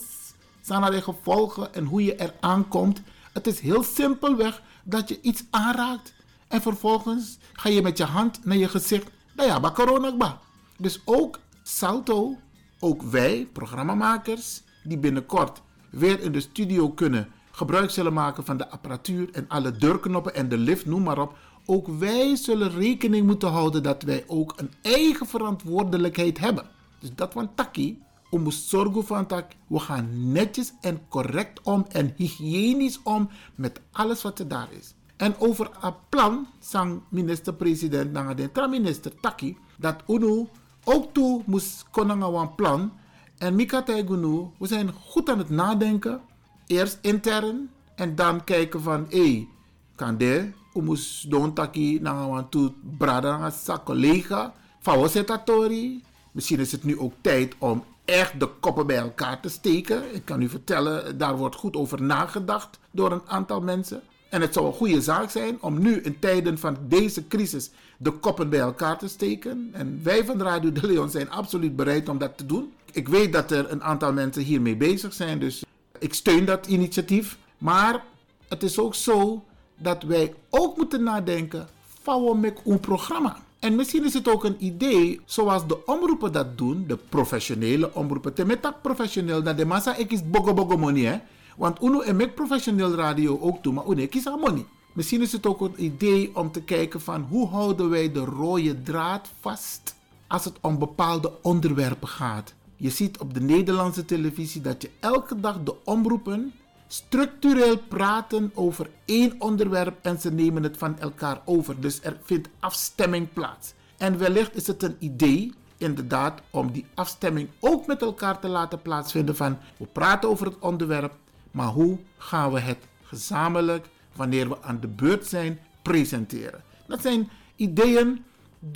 [0.60, 3.00] zijn de gevolgen en hoe je er aankomt.
[3.32, 6.14] Het is heel simpelweg dat je iets aanraakt
[6.48, 9.10] en vervolgens ga je met je hand naar je gezicht.
[9.36, 10.40] Nou ja, ba corona ba.
[10.76, 12.36] Dus ook Salto,
[12.78, 18.68] ook wij, programmamakers, die binnenkort weer in de studio kunnen gebruik zullen maken van de
[18.68, 21.36] apparatuur en alle deurknoppen en de lift, noem maar op.
[21.66, 26.66] Ook wij zullen rekening moeten houden dat wij ook een eigen verantwoordelijkheid hebben.
[27.00, 31.84] Dus dat van taki, om moet zorgen van tak, we gaan netjes en correct om
[31.88, 34.94] en hygiënisch om met alles wat er daar is.
[35.16, 40.48] En over een plan, sang minister-president, dan de minister Taki, dat UNO
[40.84, 42.92] ook toe moest konen een plan.
[43.38, 46.20] En Mika Taigunu, we zijn goed aan het nadenken
[46.68, 49.48] eerst intern en dan kijken van hé,
[49.94, 56.02] kan de umus don taki na wan tu brada sa collega fa wasetatori
[56.32, 60.14] Misschien is het nu ook tijd om echt de koppen bij elkaar te steken.
[60.14, 64.02] Ik kan u vertellen, daar wordt goed over nagedacht door een aantal mensen.
[64.30, 68.10] En het zou een goede zaak zijn om nu in tijden van deze crisis de
[68.10, 69.68] koppen bij elkaar te steken.
[69.72, 72.72] En wij van Radio de Leon zijn absoluut bereid om dat te doen.
[72.92, 75.64] Ik weet dat er een aantal mensen hiermee bezig zijn, dus
[75.98, 77.38] ik steun dat initiatief.
[77.58, 78.04] Maar
[78.48, 79.44] het is ook zo
[79.76, 81.68] dat wij ook moeten nadenken
[82.02, 83.36] van met een programma.
[83.58, 88.34] En misschien is het ook een idee, zoals de omroepen dat doen, de professionele omroepen.
[88.34, 91.22] Te dat professioneel, dat de massa ik is bogo bogo money.
[91.56, 94.64] Want uno en met professioneel radio ook toe, maar uno ik is money.
[94.92, 98.82] Misschien is het ook een idee om te kijken van hoe houden wij de rode
[98.82, 99.94] draad vast
[100.26, 102.54] als het om bepaalde onderwerpen gaat.
[102.80, 106.52] Je ziet op de Nederlandse televisie dat je elke dag de omroepen
[106.86, 111.80] structureel praten over één onderwerp en ze nemen het van elkaar over.
[111.80, 113.72] Dus er vindt afstemming plaats.
[113.96, 118.82] En wellicht is het een idee, inderdaad, om die afstemming ook met elkaar te laten
[118.82, 121.12] plaatsvinden van we praten over het onderwerp,
[121.50, 126.62] maar hoe gaan we het gezamenlijk, wanneer we aan de beurt zijn, presenteren.
[126.86, 128.24] Dat zijn ideeën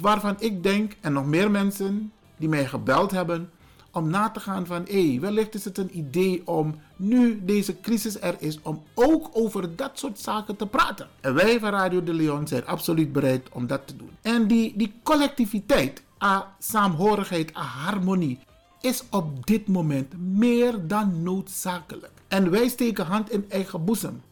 [0.01, 3.51] waarvan ik denk, en nog meer mensen die mij gebeld hebben,
[3.93, 8.21] om na te gaan van hé, wellicht is het een idee om nu deze crisis
[8.21, 11.09] er is, om ook over dat soort zaken te praten.
[11.21, 14.11] En wij van Radio de Leon zijn absoluut bereid om dat te doen.
[14.23, 18.39] En die, die collectiviteit, a saamhorigheid, a harmonie,
[18.81, 22.13] is op dit moment meer dan noodzakelijk.
[22.29, 24.23] En wij steken hand in eigen boezem.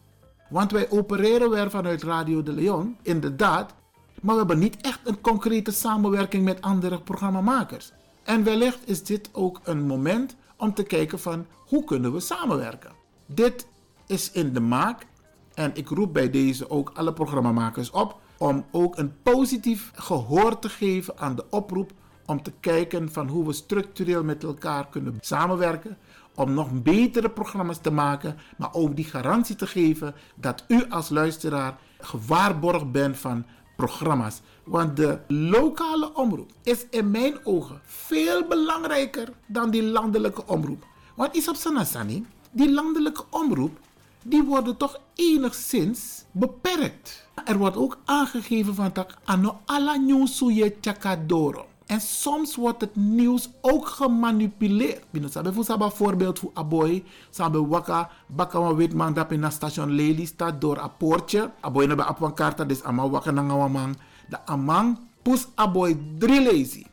[0.49, 3.73] Want wij opereren weer vanuit Radio de Leon, inderdaad,
[4.21, 7.91] maar we hebben niet echt een concrete samenwerking met andere programmamakers.
[8.23, 12.91] En wellicht is dit ook een moment om te kijken van hoe kunnen we samenwerken.
[13.25, 13.67] Dit
[14.07, 15.05] is in de maak
[15.53, 20.69] en ik roep bij deze ook alle programmamakers op om ook een positief gehoor te
[20.69, 21.91] geven aan de oproep
[22.25, 25.97] om te kijken van hoe we structureel met elkaar kunnen samenwerken
[26.35, 31.09] om nog betere programma's te maken, maar ook die garantie te geven dat u als
[31.09, 33.45] luisteraar gewaarborgd bent van
[33.81, 34.41] programma's.
[34.63, 40.85] Want de lokale omroep is in mijn ogen veel belangrijker dan die landelijke omroep.
[41.15, 43.77] Want is op Sanasani, die landelijke omroep,
[44.23, 47.27] die worden toch enigszins beperkt.
[47.45, 49.59] Er wordt ook aangegeven van dat ano
[49.99, 50.43] nieuws
[50.81, 51.65] chakadoro.
[51.91, 55.03] En soms wordt het nieuws ook gemanipuleerd.
[55.11, 57.03] Bijvoorbeeld voorbeeld voor Aboy.
[57.29, 61.51] Sabe waka baka weet man dat in station Lely staat door een poortje.
[61.59, 63.97] Aboy na op een kaart dus ama waka na ngawamang.
[64.29, 66.85] De amang pus Aboy drie lazy.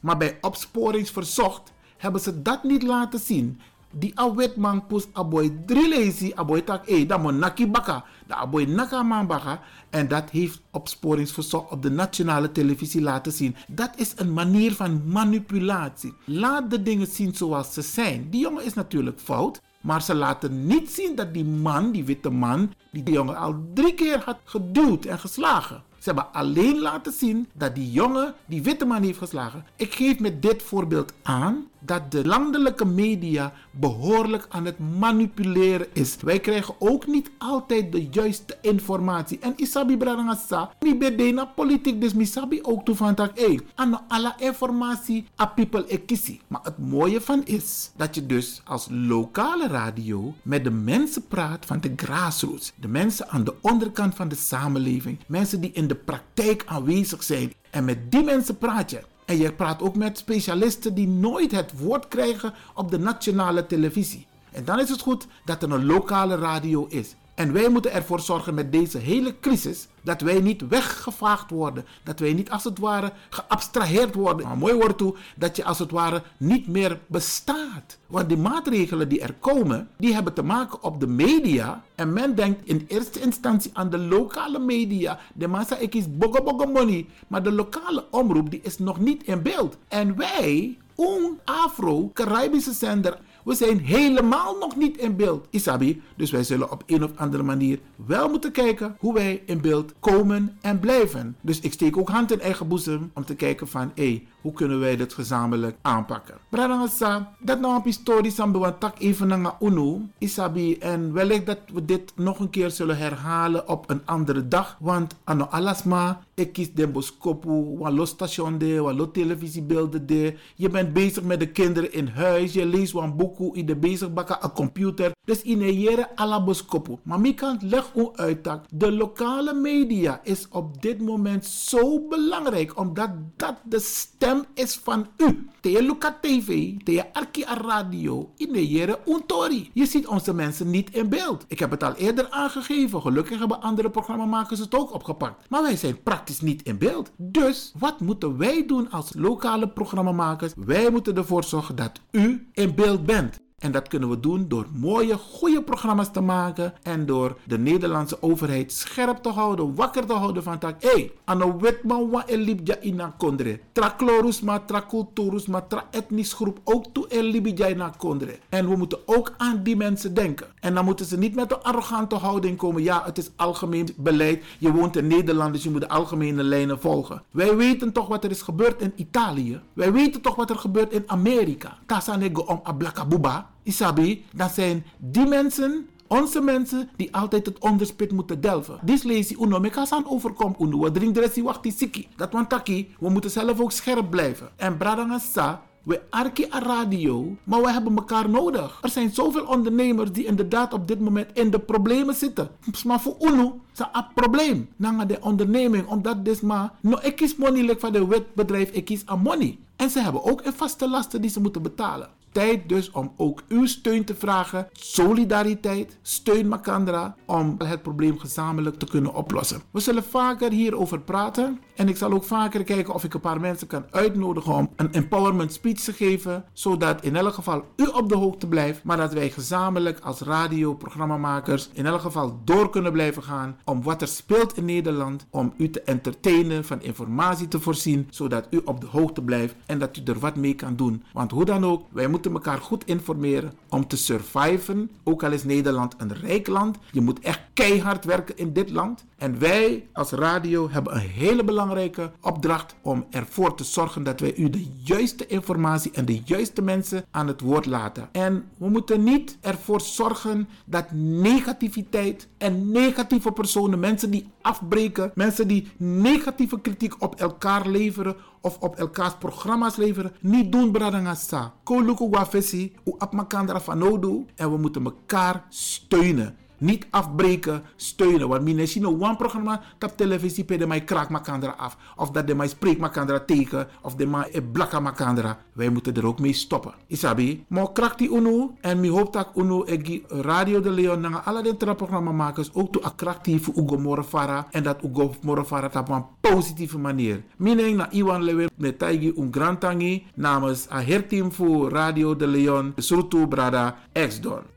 [0.00, 3.60] Maar bij opsporingsverzocht hebben ze dat niet laten zien
[3.98, 8.66] die awet man pus aboy drilezi aboy tak e da mo naki baka da aboy
[8.66, 13.56] naka man baka en dat heeft opsporingsverzoek op de nationale televisie laten zien.
[13.68, 16.14] Dat is een manier van manipulatie.
[16.24, 18.30] Laat de dingen zien zoals ze zijn.
[18.30, 19.60] Die jongen is natuurlijk fout.
[19.80, 23.54] Maar ze laten niet zien dat die man, die witte man, die die jongen al
[23.74, 25.82] drie keer had geduwd en geslagen.
[25.98, 29.64] Ze hebben alleen laten zien dat die jongen die witte man heeft geslagen.
[29.76, 36.16] Ik geef met dit voorbeeld aan dat de landelijke media behoorlijk aan het manipuleren is.
[36.20, 39.38] Wij krijgen ook niet altijd de juiste informatie.
[39.38, 44.34] En isabi bradangasa, mi bedena politiek, dus misabi ook toe van tak, hey, aan alle
[44.38, 46.40] informatie a people ekisi.
[46.46, 51.66] Maar het mooie van is dat je dus als lokale radio met de mensen praat
[51.66, 52.72] van de grassroots.
[52.80, 55.18] De mensen aan de onderkant van de samenleving.
[55.26, 57.52] Mensen die in de praktijk aanwezig zijn.
[57.70, 59.00] En met die mensen praat je.
[59.26, 64.26] En je praat ook met specialisten die nooit het woord krijgen op de nationale televisie.
[64.52, 67.14] En dan is het goed dat er een lokale radio is.
[67.36, 71.84] En wij moeten ervoor zorgen met deze hele crisis dat wij niet weggevaagd worden.
[72.02, 74.46] Dat wij niet als het ware geabstraheerd worden.
[74.46, 77.98] Maar mooi wordt toe dat je als het ware niet meer bestaat.
[78.06, 81.82] Want die maatregelen die er komen, die hebben te maken op de media.
[81.94, 85.18] En men denkt in eerste instantie aan de lokale media.
[85.34, 87.06] De massa ik is bogo bogo money.
[87.26, 89.76] Maar de lokale omroep die is nog niet in beeld.
[89.88, 96.02] En wij, een Afro-Caribische zender we zijn helemaal nog niet in beeld, Isabi.
[96.16, 99.92] Dus wij zullen op een of andere manier wel moeten kijken hoe wij in beeld
[100.00, 101.36] komen en blijven.
[101.40, 104.52] Dus ik steek ook hand in eigen boezem om te kijken van, hé, hey, hoe
[104.52, 106.34] kunnen wij dit gezamenlijk aanpakken?
[106.48, 110.76] Bradangasa, dat nou een historie sambe want tak even naar UNO, Isabi.
[110.78, 114.76] En wellicht dat we dit nog een keer zullen herhalen op een andere dag.
[114.80, 120.34] Want ano alasma, ik kies de boskopu, wat los station de, wat los televisiebeelden de.
[120.54, 124.08] Je bent bezig met de kinderen in huis, je leest een boek in de bezig
[124.14, 125.14] een computer.
[125.24, 126.96] Dus in een jere alaboskopu.
[127.02, 132.06] Maar mi kan leg u uit dat de lokale media is op dit moment zo
[132.08, 132.78] belangrijk.
[132.78, 135.48] Omdat dat de stem is van u.
[135.60, 139.70] Te Luca TV, te Arki Radio, in de jere untori.
[139.72, 141.44] Je ziet onze mensen niet in beeld.
[141.48, 143.00] Ik heb het al eerder aangegeven.
[143.00, 145.48] Gelukkig hebben andere programmamakers het ook opgepakt.
[145.48, 147.10] Maar wij zijn praktisch niet in beeld.
[147.16, 150.52] Dus wat moeten wij doen als lokale programmamakers?
[150.56, 153.25] Wij moeten ervoor zorgen dat u in beeld bent.
[153.56, 158.22] En dat kunnen we doen door mooie, goede programma's te maken en door de Nederlandse
[158.22, 160.82] overheid scherp te houden, wakker te houden van tak.
[160.82, 163.60] Hé, hey, ano wetman wa elibja ina kondre.
[163.72, 168.38] Tra klorus ma, tra culturus ma, tra etnisch groep ook toe elibja ina kondre.
[168.48, 170.46] En we moeten ook aan die mensen denken.
[170.60, 172.82] En dan moeten ze niet met een arrogante houding komen.
[172.82, 174.44] Ja, het is algemeen beleid.
[174.58, 177.22] Je woont in Nederland, dus je moet de algemene lijnen volgen.
[177.30, 179.60] Wij weten toch wat er is gebeurd in Italië.
[179.72, 181.78] Wij weten toch wat er gebeurt in Amerika.
[181.86, 183.45] Tasanego om ablakabuba.
[183.66, 188.78] Isabi, dat zijn die mensen, onze mensen, die altijd het onderspit moeten delven.
[188.82, 190.78] Dit lees je uno, meka san overkom uno.
[190.78, 192.08] We drinken wacht die siki.
[192.16, 194.48] Dat want taki, we moeten zelf ook scherp blijven.
[194.56, 198.78] En bradangasa, we arki a radio, maar we hebben elkaar nodig.
[198.82, 202.48] Er zijn zoveel ondernemers die inderdaad op dit moment in de problemen zitten.
[202.84, 204.68] Maar voor UNO is een probleem.
[204.76, 206.72] Na de onderneming, omdat dit maar...
[206.80, 209.58] No, ik kies money van de wetbedrijf, ik kies aan money.
[209.76, 213.42] En ze hebben ook een vaste lasten die ze moeten betalen tijd dus om ook
[213.48, 214.68] uw steun te vragen.
[214.72, 219.62] Solidariteit, steun Makandra om het probleem gezamenlijk te kunnen oplossen.
[219.70, 221.60] We zullen vaker hierover praten.
[221.76, 224.92] En ik zal ook vaker kijken of ik een paar mensen kan uitnodigen om een
[224.92, 226.44] empowerment speech te geven.
[226.52, 228.84] Zodat in elk geval u op de hoogte blijft.
[228.84, 233.56] Maar dat wij gezamenlijk als radioprogrammamakers in elk geval door kunnen blijven gaan.
[233.64, 235.26] Om wat er speelt in Nederland.
[235.30, 238.06] Om u te entertainen, van informatie te voorzien.
[238.10, 241.02] Zodat u op de hoogte blijft en dat u er wat mee kan doen.
[241.12, 244.90] Want hoe dan ook, wij moeten elkaar goed informeren om te surviven.
[245.04, 246.78] Ook al is Nederland een rijk land.
[246.92, 249.04] Je moet echt keihard werken in dit land.
[249.16, 254.36] En wij als radio hebben een hele belangrijke opdracht om ervoor te zorgen dat wij
[254.36, 258.08] u de juiste informatie en de juiste mensen aan het woord laten.
[258.12, 265.48] En we moeten niet ervoor zorgen dat negativiteit en negatieve personen, mensen die afbreken, mensen
[265.48, 271.54] die negatieve kritiek op elkaar leveren of op elkaars programma's leveren, niet doen bradangasa.
[271.64, 276.36] Koluku wafesi, u apmakandra fanodu en we moeten elkaar steunen.
[276.58, 278.28] Niet afbreken, steunen.
[278.28, 281.10] Want misschien een programma op televisie pe de mij kraak
[281.56, 281.76] af.
[281.96, 283.68] Of dat de mij spreek makandra tegen.
[283.82, 285.38] Of de mij blakka makandra.
[285.52, 286.74] Wij moeten er ook mee stoppen.
[286.86, 287.44] Isabi.
[287.48, 288.54] Maar kraak die UNO.
[288.60, 291.00] En mi hoop dat UNO egi Radio de Leon.
[291.00, 292.34] Na alle de programma.
[292.52, 294.46] Ook to attractief Ugo Morafara.
[294.50, 297.22] En dat Ugo Morafara op een positieve manier.
[297.36, 298.48] Mining na Iwan Lewe.
[298.56, 300.06] Met Taigi un Grantangi.
[300.14, 302.72] Namens a herteam voor Radio de Leon.
[302.76, 304.55] Surtu Brada X-Don.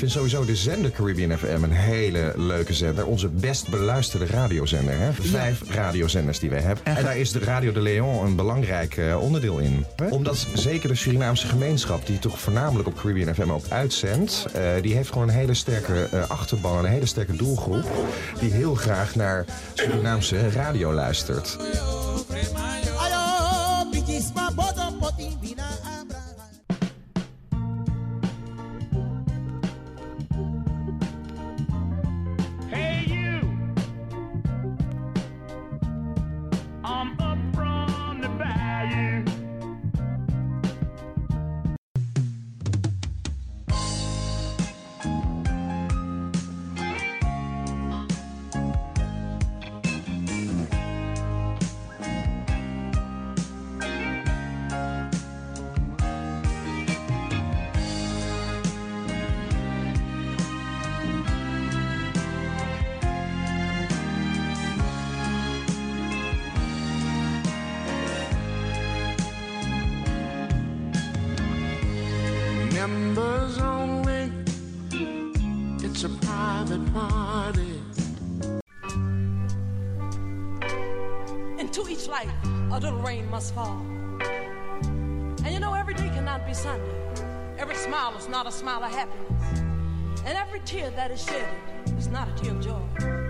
[0.00, 3.06] Vind sowieso de zender Caribbean FM een hele leuke zender.
[3.06, 4.98] Onze best beluisterde radiozender.
[4.98, 5.12] Hè?
[5.12, 6.84] Vijf radiozenders die wij hebben.
[6.84, 9.86] En daar is de Radio de Leon een belangrijk uh, onderdeel in.
[10.10, 14.94] Omdat zeker de Surinaamse gemeenschap, die toch voornamelijk op Caribbean FM ook uitzendt, uh, die
[14.94, 17.84] heeft gewoon een hele sterke uh, achterban, een hele sterke doelgroep.
[18.38, 19.44] Die heel graag naar
[19.74, 21.58] Surinaamse radio luistert.
[83.50, 83.84] Fall.
[85.44, 86.94] And you know, every day cannot be Sunday.
[87.58, 89.60] Every smile is not a smile of happiness.
[90.24, 91.48] And every tear that is shed
[91.98, 93.29] is not a tear of joy.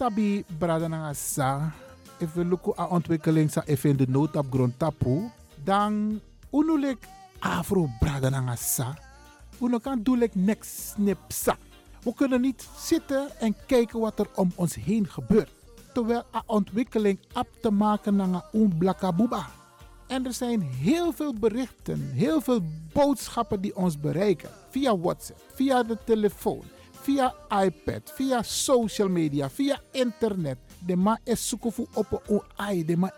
[0.00, 1.68] Isabi Bradananga sa,
[2.24, 5.28] if we look at ontwikkeling sa in de nood op grond tapu,
[5.64, 7.04] dan unulik
[7.38, 8.96] afro Bradananga sa,
[9.60, 10.00] uno kan
[11.28, 11.56] sa.
[12.02, 15.52] We kunnen niet zitten en kijken wat er om ons heen gebeurt.
[15.92, 19.50] Terwijl a ontwikkeling op te maken naar een blakabuba.
[20.08, 24.50] En er zijn heel veel berichten, heel veel boodschappen die ons bereiken.
[24.70, 26.64] Via WhatsApp, via de telefoon,
[27.02, 30.58] via iPad, via social media, via internet.
[30.86, 33.12] De ma is zoeken voor op een ai, de ma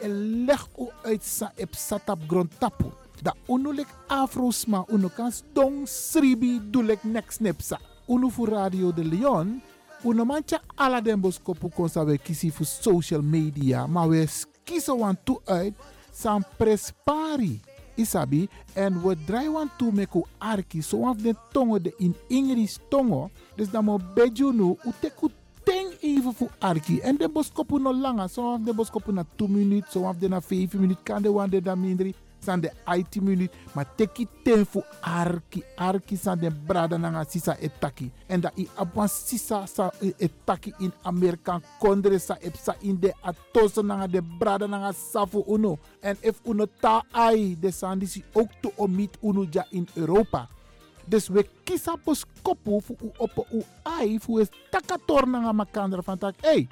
[0.47, 2.91] leg u uit sa ep satap grond tapu.
[3.23, 7.79] Da unulik afrosma unu kan dong sribi dulek next nepsa.
[8.09, 9.63] Unu voor Radio de Leon,
[10.05, 14.27] unu mancha ala den boskopu konsa we kisi voor social media, maar we
[14.65, 15.75] kiezen wan toe uit
[16.13, 17.61] san prespari.
[17.95, 22.79] Isabi, en we draaien toe met ko arki, zo af de tongo de in Ingris
[22.89, 23.31] tongo.
[23.57, 25.29] Dus dan mo bejunu, uteku
[25.65, 27.01] ten even voor arki.
[27.01, 30.29] En de boskopu no langa, zo af de boskopu na 2 minuten, zo af de
[30.29, 32.15] na 5 minuten, kan de wande da mindri.
[32.45, 35.63] San de 18 minuten, maar teki ten voor arki.
[35.77, 38.11] Arki san de brada nanga sisa etaki.
[38.27, 43.83] En dat i apan sisa sa etaki in Amerika kondre sa epsa in de atosa
[43.83, 45.79] nanga de brada nanga safu uno.
[46.01, 50.49] En if uno ta ai, de san disi ook to omit uno ja in Europa.
[51.05, 56.03] Dus we kiezen pos kopu fu u op u ai fu is takator nanga makandra
[56.03, 56.35] van tak.
[56.41, 56.69] Hey,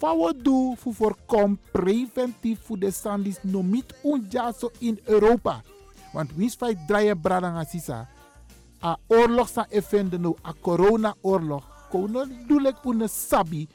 [0.00, 5.60] Fawo do fu voorkom preventief voor de sandis no mit unjaso in Europa.
[6.12, 8.08] Want wins fai draaien bradanga sisa.
[8.80, 11.62] A oorlog sa effende no a corona oorlog.
[11.92, 13.68] Kono dulek une sabi.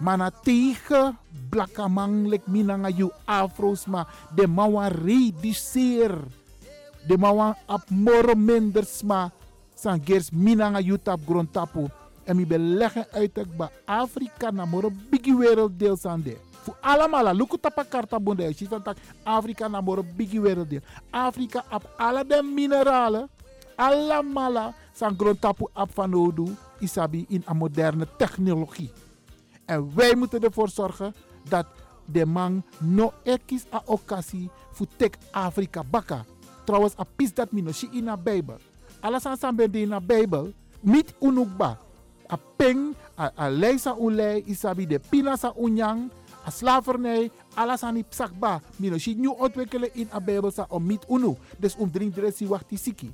[0.00, 1.12] Mana tegen
[1.50, 6.16] blakamang lek minanga you afros ma de mawa reduceer.
[7.06, 9.28] De mawa ap moro menders ma
[9.74, 11.84] san gers minanga tap grond tapu.
[12.26, 16.36] En mi beleggen uit ba Afrika na moro bigi werelddeel sande.
[16.50, 18.54] Fu allemaal, luku tapa karta bonde.
[19.22, 20.82] Afrika na moro bigi werelddeel.
[21.10, 23.28] Afrika ap alle de mineralen,
[23.76, 28.90] allemaal san grondtapu ap van odu isabi in een moderne technologie.
[29.64, 31.14] En wij moeten ervoor zorgen
[31.48, 31.66] dat
[32.04, 36.24] de man no ekis a occasie fu tek Afrika baka.
[36.64, 38.58] Trouwens, a pis dat mino shi in a Bijbel.
[39.00, 41.78] Alles aan sambe in a Bijbel, mit unukba
[42.28, 43.96] a peng, a, a leisa
[44.46, 46.10] isabi de pina sa unyang,
[46.46, 48.60] a slavernij, alles aan die psakba.
[48.76, 51.36] Mino si nu ontwikkelen in a Bijbel om mit unu.
[51.58, 53.12] Dus om drink dresi wachti siki.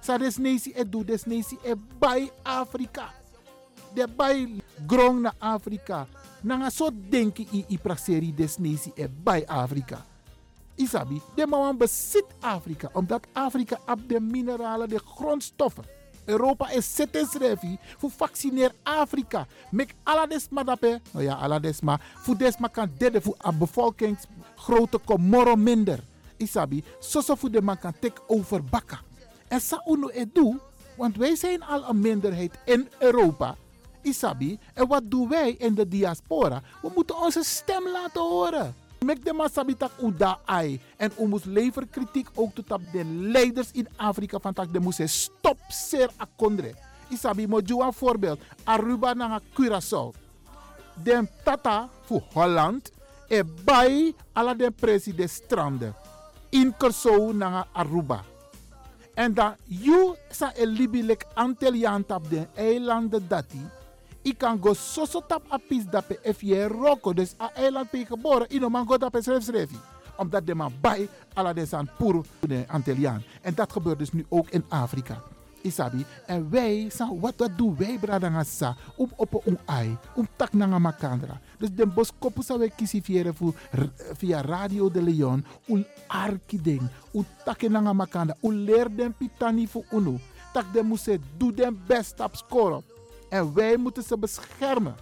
[0.00, 3.12] Sa des nesi e du, des nesi e bij Afrika.
[3.94, 4.48] De bij
[4.86, 6.06] grong na Afrika.
[6.42, 10.04] Nanga so denki i i prakseri des nesi e bij Afrika.
[10.74, 15.84] Isabi, de man bezit Afrika, omdat Afrika op de mineralen, de grondstoffen.
[16.24, 19.46] Europa is zittingsrevi voor vaccineer Afrika.
[19.70, 26.00] Mek aladesma dape, nou ja, aladesma, voor desma kan derde voor een bevolkingsgrootte komoro minder.
[26.36, 29.00] Isabi, zo voor de man kan take over bakka.
[29.48, 30.58] En sa uno edu,
[30.96, 33.56] want wij zijn al een minderheid in Europa.
[34.02, 36.62] Isabi, en wat doen wij in de diaspora?
[36.82, 38.74] We moeten onze stem laten horen.
[39.02, 40.80] Mek de masabitak uda ai.
[40.96, 45.08] En u leveren kritiek ook tot op de leiders in Afrika van tak de moest
[45.08, 46.74] stop ser akondre.
[47.08, 48.40] Isabi mo een voorbeeld.
[48.64, 50.12] Aruba na Curaçao.
[51.02, 52.90] Den tata voor Holland
[53.28, 55.94] e bai ala den president stranden.
[56.50, 58.24] In Curaçao na Aruba.
[59.14, 63.81] En dan you sa e libilek Antilliaan tap den eilanden dati.
[64.22, 67.12] Ik kan go soso tap a pis dape if je roko.
[67.12, 68.46] Dus a eiland pe geboren.
[68.54, 69.70] Ino man go dape schrijf.
[70.16, 73.22] Omdat de man bij ala de san pur de Antilliaan.
[73.40, 75.22] En dat gebeurt dus nu ook in Afrika.
[75.62, 76.04] Isabi.
[76.26, 78.76] En wij, sa, wat, wat doen wij, bradangasa?
[78.96, 79.96] Om op een ai.
[80.14, 81.40] Om tak nanga makandra.
[81.58, 83.32] Dus de boskopu sa we kisi via,
[84.12, 85.44] via Radio de Leon.
[85.66, 86.82] Ul arki ding.
[87.12, 88.36] U tak nanga makandra.
[88.42, 90.18] U leer den pitani voor unu.
[90.52, 92.82] Tak de moese doe den best op score.
[93.32, 94.94] En wij moeten ze beschermen.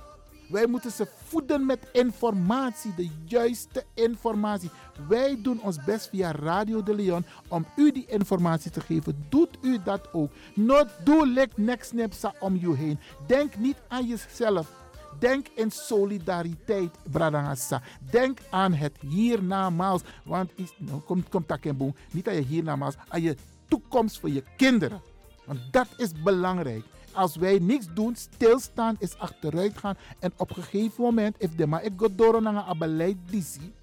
[0.48, 4.70] Wij moeten ze voeden met informatie, de juiste informatie.
[5.08, 9.26] Wij doen ons best via Radio de Leon om u die informatie te geven.
[9.28, 10.30] Doet u dat ook.
[10.54, 12.98] Not do like next nepsa om je heen.
[13.26, 14.72] Denk niet aan jezelf.
[15.18, 17.82] Denk in solidariteit, Bradangasa.
[18.10, 20.02] Denk aan het hiernamaals.
[20.24, 23.36] Want nou, komt kom niet aan je hiernamaals, aan je
[23.68, 25.00] toekomst voor je kinderen.
[25.44, 29.96] Want dat is belangrijk als wij niks doen, stilstaan is achteruit gaan.
[30.18, 33.74] En op een gegeven moment, if de maar ik ga door naar een beleid disi,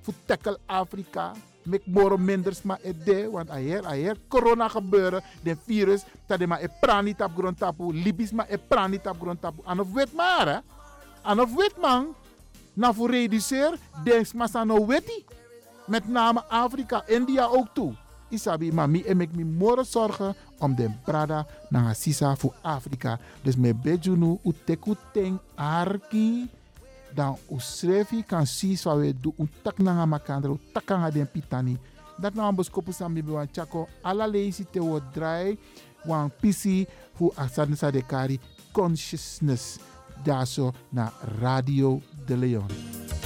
[0.00, 6.02] voor tackle Afrika, met moro minder maar ede, want aher aher corona gebeuren, de virus,
[6.26, 9.62] dat de maar e prani tap grond tapu, libis maar e prani tap grond tapu.
[9.64, 10.58] En of weet maar hè,
[11.30, 12.14] en of weet man,
[12.72, 15.24] na voor reduceer, denk maar aan weti.
[15.86, 17.94] Met name Afrika, India ook toe.
[18.30, 23.18] Isabi, maar mi en ik mi more zorgen om de brada naar sisa voor Afrika.
[23.42, 26.48] Dus me bejunu u teku ten arki
[27.14, 28.78] dan u srefi kan si
[29.20, 31.78] do u tak na makandra u takanga den pitani.
[32.18, 35.58] Dat na ambos kopu sambi wan chako ala leisi te wo dry
[36.04, 38.40] wan pisi fu asadne sa de kari
[38.72, 39.78] consciousness.
[40.22, 40.46] Daar
[40.88, 43.19] naar Radio de Leon.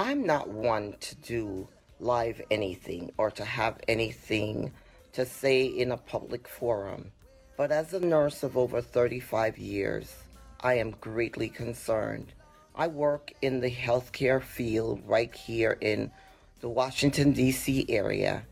[0.00, 1.66] I'm not one to do
[1.98, 4.70] live anything or to have anything
[5.14, 7.10] to say in a public forum.
[7.56, 10.14] But as a nurse of over 35 years,
[10.60, 12.32] I am greatly concerned.
[12.76, 16.12] I work in the healthcare field right here in
[16.60, 17.84] the Washington, D.C.
[17.88, 18.44] area,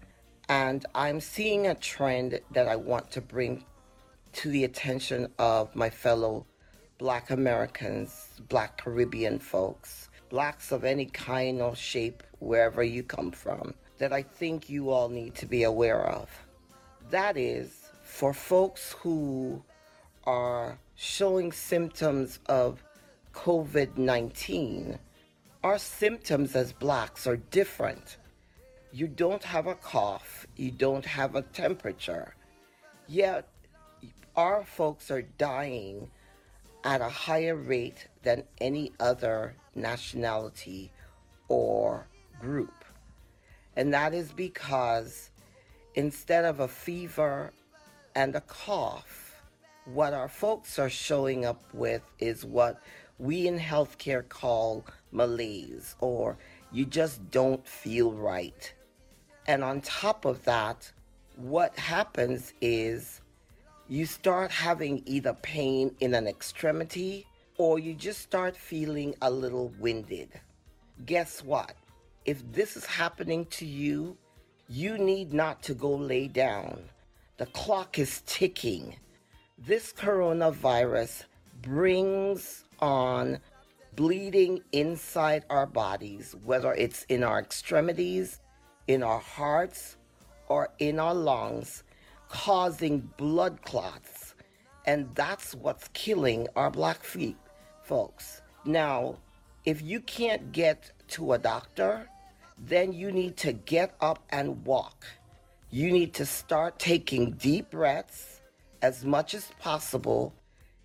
[0.49, 3.64] and I'm seeing a trend that I want to bring
[4.32, 6.44] to the attention of my fellow
[6.99, 13.74] Black Americans, Black Caribbean folks blacks of any kind or shape, wherever you come from,
[13.99, 16.29] that I think you all need to be aware of.
[17.11, 19.62] That is, for folks who
[20.24, 22.83] are showing symptoms of
[23.35, 24.99] COVID 19,
[25.62, 28.16] our symptoms as blacks are different.
[28.93, 32.35] You don't have a cough, you don't have a temperature,
[33.07, 33.49] yet
[34.37, 36.11] our folks are dying
[36.87, 40.93] at a higher rate than any other nationality
[41.49, 42.07] or
[42.41, 42.84] group.
[43.74, 45.30] And that is because
[45.97, 47.51] instead of a fever
[48.14, 49.43] and a cough,
[49.84, 52.80] what our folks are showing up with is what
[53.18, 56.39] we in healthcare call malaise or
[56.70, 58.72] you just don't feel right.
[59.49, 60.93] And on top of that,
[61.34, 63.20] what happens is
[63.89, 67.26] you start having either pain in an extremity
[67.57, 70.28] or you just start feeling a little winded.
[71.05, 71.74] Guess what?
[72.24, 74.16] If this is happening to you,
[74.68, 76.82] you need not to go lay down.
[77.37, 78.97] The clock is ticking.
[79.59, 81.24] This coronavirus
[81.62, 83.39] brings on
[83.95, 88.41] bleeding inside our bodies, whether it's in our extremities,
[88.89, 89.97] in our hearts,
[90.49, 91.84] or in our lungs,
[92.29, 94.35] causing blood clots.
[94.87, 97.37] And that's what's killing our black feet
[97.83, 98.43] folks.
[98.64, 99.16] Now,
[99.64, 102.09] if you can't get to a doctor,
[102.59, 105.05] then you need to get up and walk.
[105.70, 108.41] You need to start taking deep breaths
[108.83, 110.33] as much as possible.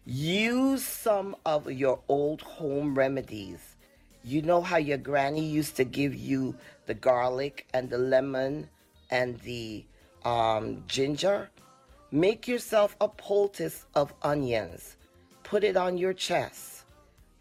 [0.06, 3.76] Use some of your old home remedies.
[4.24, 8.70] You know how your granny used to give you the garlic and the lemon
[9.10, 9.86] and the
[10.26, 11.50] um, ginger?
[12.12, 14.98] Make yourself a poultice of onions.
[15.44, 16.84] Put it on your chest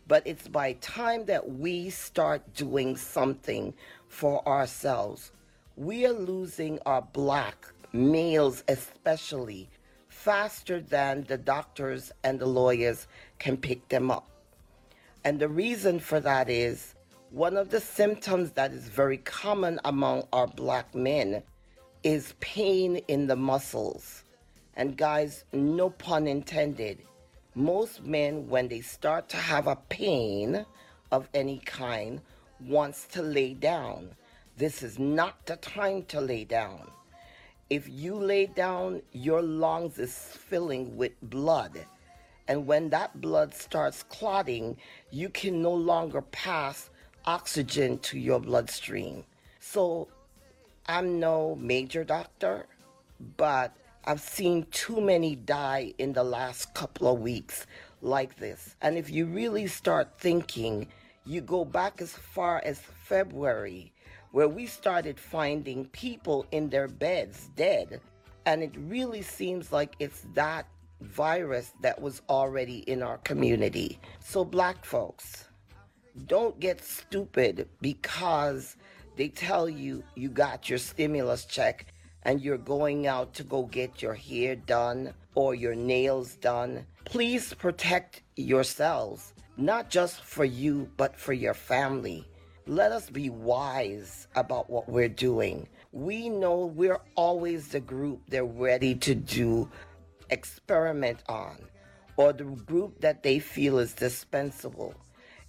[0.08, 3.74] But it's by time that we start doing something
[4.08, 5.32] for ourselves.
[5.76, 9.70] We are losing our black males, especially,
[10.08, 13.06] faster than the doctors and the lawyers
[13.38, 14.28] can pick them up.
[15.24, 16.94] And the reason for that is
[17.30, 21.42] one of the symptoms that is very common among our black men
[22.02, 24.24] is pain in the muscles.
[24.76, 27.02] And guys, no pun intended,
[27.54, 30.64] most men, when they start to have a pain
[31.10, 32.20] of any kind,
[32.60, 34.10] wants to lay down.
[34.56, 36.90] This is not the time to lay down.
[37.68, 41.84] If you lay down, your lungs is filling with blood.
[42.48, 44.76] And when that blood starts clotting,
[45.10, 46.90] you can no longer pass
[47.24, 49.24] oxygen to your bloodstream.
[49.60, 50.08] So
[50.90, 52.66] I'm no major doctor,
[53.36, 57.68] but I've seen too many die in the last couple of weeks
[58.02, 58.74] like this.
[58.82, 60.88] And if you really start thinking,
[61.24, 63.92] you go back as far as February,
[64.32, 68.00] where we started finding people in their beds dead.
[68.44, 70.66] And it really seems like it's that
[71.02, 74.00] virus that was already in our community.
[74.18, 75.44] So, black folks,
[76.26, 78.76] don't get stupid because
[79.16, 81.92] they tell you you got your stimulus check
[82.22, 86.86] and you're going out to go get your hair done or your nails done.
[87.04, 92.26] Please protect yourselves, not just for you, but for your family.
[92.66, 95.66] Let us be wise about what we're doing.
[95.92, 99.68] We know we're always the group they're ready to do
[100.30, 101.56] experiment on
[102.16, 104.94] or the group that they feel is dispensable.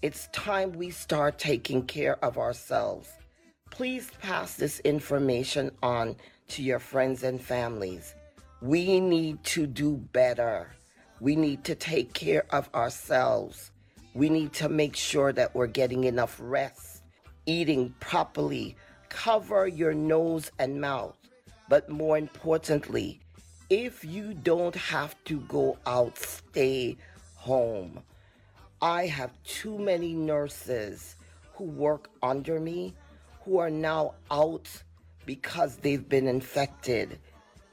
[0.01, 3.09] It's time we start taking care of ourselves.
[3.81, 6.15] Please pass this information on
[6.49, 8.13] to your friends and families.
[8.61, 10.69] We need to do better.
[11.19, 13.71] We need to take care of ourselves.
[14.13, 17.01] We need to make sure that we're getting enough rest,
[17.47, 18.75] eating properly,
[19.09, 21.17] cover your nose and mouth.
[21.67, 23.19] But more importantly,
[23.71, 26.97] if you don't have to go out, stay
[27.33, 28.03] home.
[28.79, 31.15] I have too many nurses
[31.55, 32.93] who work under me
[33.43, 34.67] who are now out
[35.25, 37.19] because they've been infected.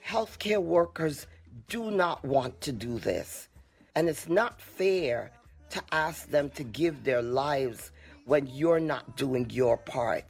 [0.07, 1.27] Healthcare workers
[1.69, 3.49] do not want to do this.
[3.95, 5.31] And it's not fair
[5.71, 7.91] to ask them to give their lives
[8.25, 10.25] when you're not doing your part.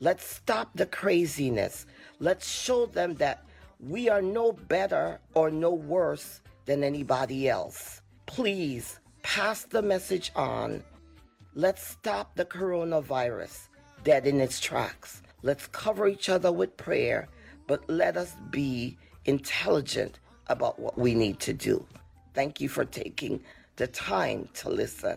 [0.00, 1.86] Let's stop the craziness.
[2.20, 3.44] Let's show them that
[3.80, 8.02] we are no better or no worse than anybody else.
[8.26, 10.82] Please pass the message on.
[11.54, 13.68] Let's stop the coronavirus
[14.04, 15.22] dead in its tracks.
[15.42, 17.28] Let's cover each other with prayer,
[17.66, 20.18] but let us be intelligent
[20.48, 21.86] about what we need to do.
[22.34, 23.40] Thank you for taking
[23.76, 25.16] the time to listen.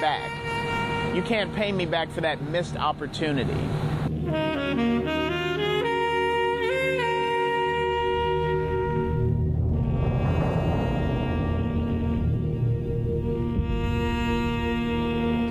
[0.00, 0.30] Back.
[1.14, 3.54] You can't pay me back for that missed opportunity.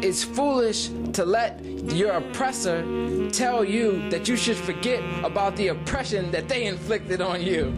[0.01, 2.83] It's foolish to let your oppressor
[3.31, 7.75] tell you that you should forget about the oppression that they inflicted on you.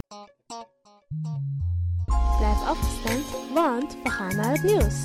[2.37, 5.03] Blijf afgestemd, want we gaan naar het nieuws.